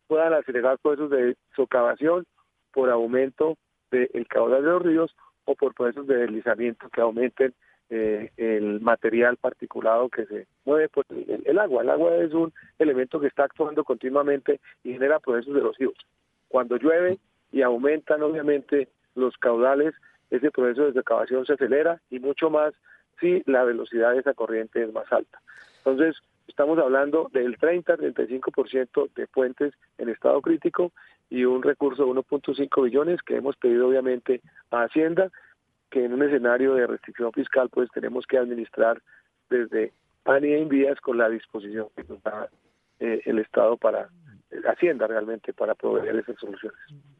puedan 0.06 0.32
acelerar 0.32 0.78
procesos 0.78 1.10
de 1.10 1.36
socavación 1.54 2.24
por 2.72 2.90
aumento 2.90 3.56
del 3.90 4.26
caudal 4.28 4.62
de 4.62 4.70
los 4.70 4.82
ríos 4.82 5.16
o 5.44 5.54
por 5.54 5.74
procesos 5.74 6.06
de 6.06 6.16
deslizamiento 6.16 6.88
que 6.90 7.00
aumenten 7.00 7.54
eh, 7.88 8.32
el 8.36 8.80
material 8.80 9.36
particulado 9.36 10.08
que 10.08 10.26
se 10.26 10.46
mueve 10.64 10.88
por 10.88 11.06
el, 11.08 11.58
agua. 11.58 11.82
El 11.82 11.90
agua 11.90 12.16
es 12.16 12.32
un 12.32 12.52
elemento 12.80 13.20
que 13.20 13.28
está 13.28 13.44
actuando 13.44 13.84
continuamente 13.84 14.60
y 14.82 14.94
genera 14.94 15.20
procesos 15.20 15.56
erosivos. 15.56 15.96
Cuando 16.48 16.76
llueve 16.78 17.18
y 17.52 17.62
aumentan 17.62 18.22
obviamente 18.22 18.88
los 19.14 19.36
caudales, 19.36 19.94
ese 20.30 20.50
proceso 20.50 20.90
de 20.90 20.98
excavación 20.98 21.46
se 21.46 21.52
acelera 21.52 22.00
y 22.10 22.18
mucho 22.18 22.50
más 22.50 22.74
si 23.20 23.42
la 23.46 23.62
velocidad 23.62 24.12
de 24.12 24.18
esa 24.18 24.34
corriente 24.34 24.82
es 24.82 24.92
más 24.92 25.10
alta. 25.12 25.40
Entonces, 25.78 26.16
estamos 26.46 26.78
hablando 26.78 27.28
del 27.32 27.58
30-35% 27.58 29.12
de 29.14 29.26
puentes 29.26 29.74
en 29.98 30.08
estado 30.08 30.40
crítico 30.40 30.92
y 31.28 31.44
un 31.44 31.62
recurso 31.62 32.04
de 32.04 32.10
1.5 32.10 32.84
billones 32.84 33.22
que 33.22 33.36
hemos 33.36 33.56
pedido 33.56 33.88
obviamente 33.88 34.40
a 34.70 34.82
Hacienda 34.84 35.30
que 35.90 36.04
en 36.04 36.12
un 36.12 36.22
escenario 36.22 36.74
de 36.74 36.86
restricción 36.86 37.32
fiscal 37.32 37.68
pues 37.70 37.88
tenemos 37.92 38.26
que 38.26 38.38
administrar 38.38 39.02
desde 39.48 39.92
pan 40.22 40.44
y 40.44 40.52
en 40.52 40.68
vías 40.68 41.00
con 41.00 41.18
la 41.18 41.28
disposición 41.28 41.88
que 41.96 42.04
nos 42.04 42.22
da 42.22 42.48
eh, 42.98 43.22
el 43.24 43.38
Estado 43.38 43.76
para 43.76 44.08
eh, 44.50 44.60
Hacienda 44.66 45.06
realmente 45.06 45.52
para 45.52 45.74
proveer 45.74 46.16
esas 46.16 46.36
soluciones. 46.38 46.78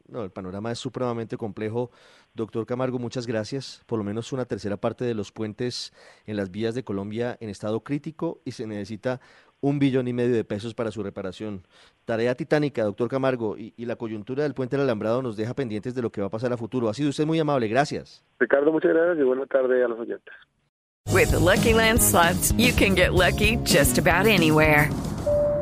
No, 0.08 0.22
el 0.22 0.30
panorama 0.30 0.70
es 0.70 0.78
supremamente 0.78 1.36
complejo. 1.36 1.90
Doctor 2.34 2.66
Camargo, 2.66 2.98
muchas 2.98 3.26
gracias. 3.26 3.82
Por 3.86 3.98
lo 3.98 4.04
menos 4.04 4.32
una 4.32 4.44
tercera 4.44 4.76
parte 4.76 5.04
de 5.04 5.14
los 5.14 5.32
puentes 5.32 5.92
en 6.26 6.36
las 6.36 6.50
vías 6.50 6.74
de 6.74 6.84
Colombia 6.84 7.36
en 7.40 7.48
estado 7.48 7.82
crítico 7.82 8.40
y 8.44 8.52
se 8.52 8.66
necesita 8.66 9.20
un 9.60 9.78
billón 9.78 10.06
y 10.06 10.12
medio 10.12 10.34
de 10.34 10.44
pesos 10.44 10.74
para 10.74 10.90
su 10.90 11.02
reparación. 11.02 11.62
Tarea 12.04 12.34
titánica, 12.34 12.84
doctor 12.84 13.08
Camargo, 13.08 13.56
y, 13.58 13.72
la 13.84 13.96
coyuntura 13.96 14.42
del 14.42 14.54
puente 14.54 14.76
del 14.76 14.84
alambrado 14.84 15.22
nos 15.22 15.36
deja 15.36 15.54
pendientes 15.54 15.94
de 15.94 16.02
lo 16.02 16.10
que 16.10 16.20
va 16.20 16.28
a 16.28 16.30
pasar 16.30 16.52
a 16.52 16.56
futuro. 16.56 16.88
Ha 16.88 16.94
sido 16.94 17.10
usted 17.10 17.26
muy 17.26 17.38
amable, 17.38 17.68
gracias. 17.68 18.24
Ricardo, 18.38 18.70
muchas 18.70 18.92
gracias 18.92 19.18
y 19.18 19.22
buena 19.22 19.46
tarde 19.46 19.82
a 19.82 19.88
los 19.88 19.98
oyentes. 19.98 20.34
With 21.12 21.30
the 21.30 21.38
Lucky 21.38 21.72
Land 21.72 22.00
slots, 22.00 22.52
you 22.58 22.72
can 22.72 22.94
get 22.94 23.14
lucky 23.14 23.56
just 23.64 23.98
about 23.98 24.26
anywhere. 24.26 24.90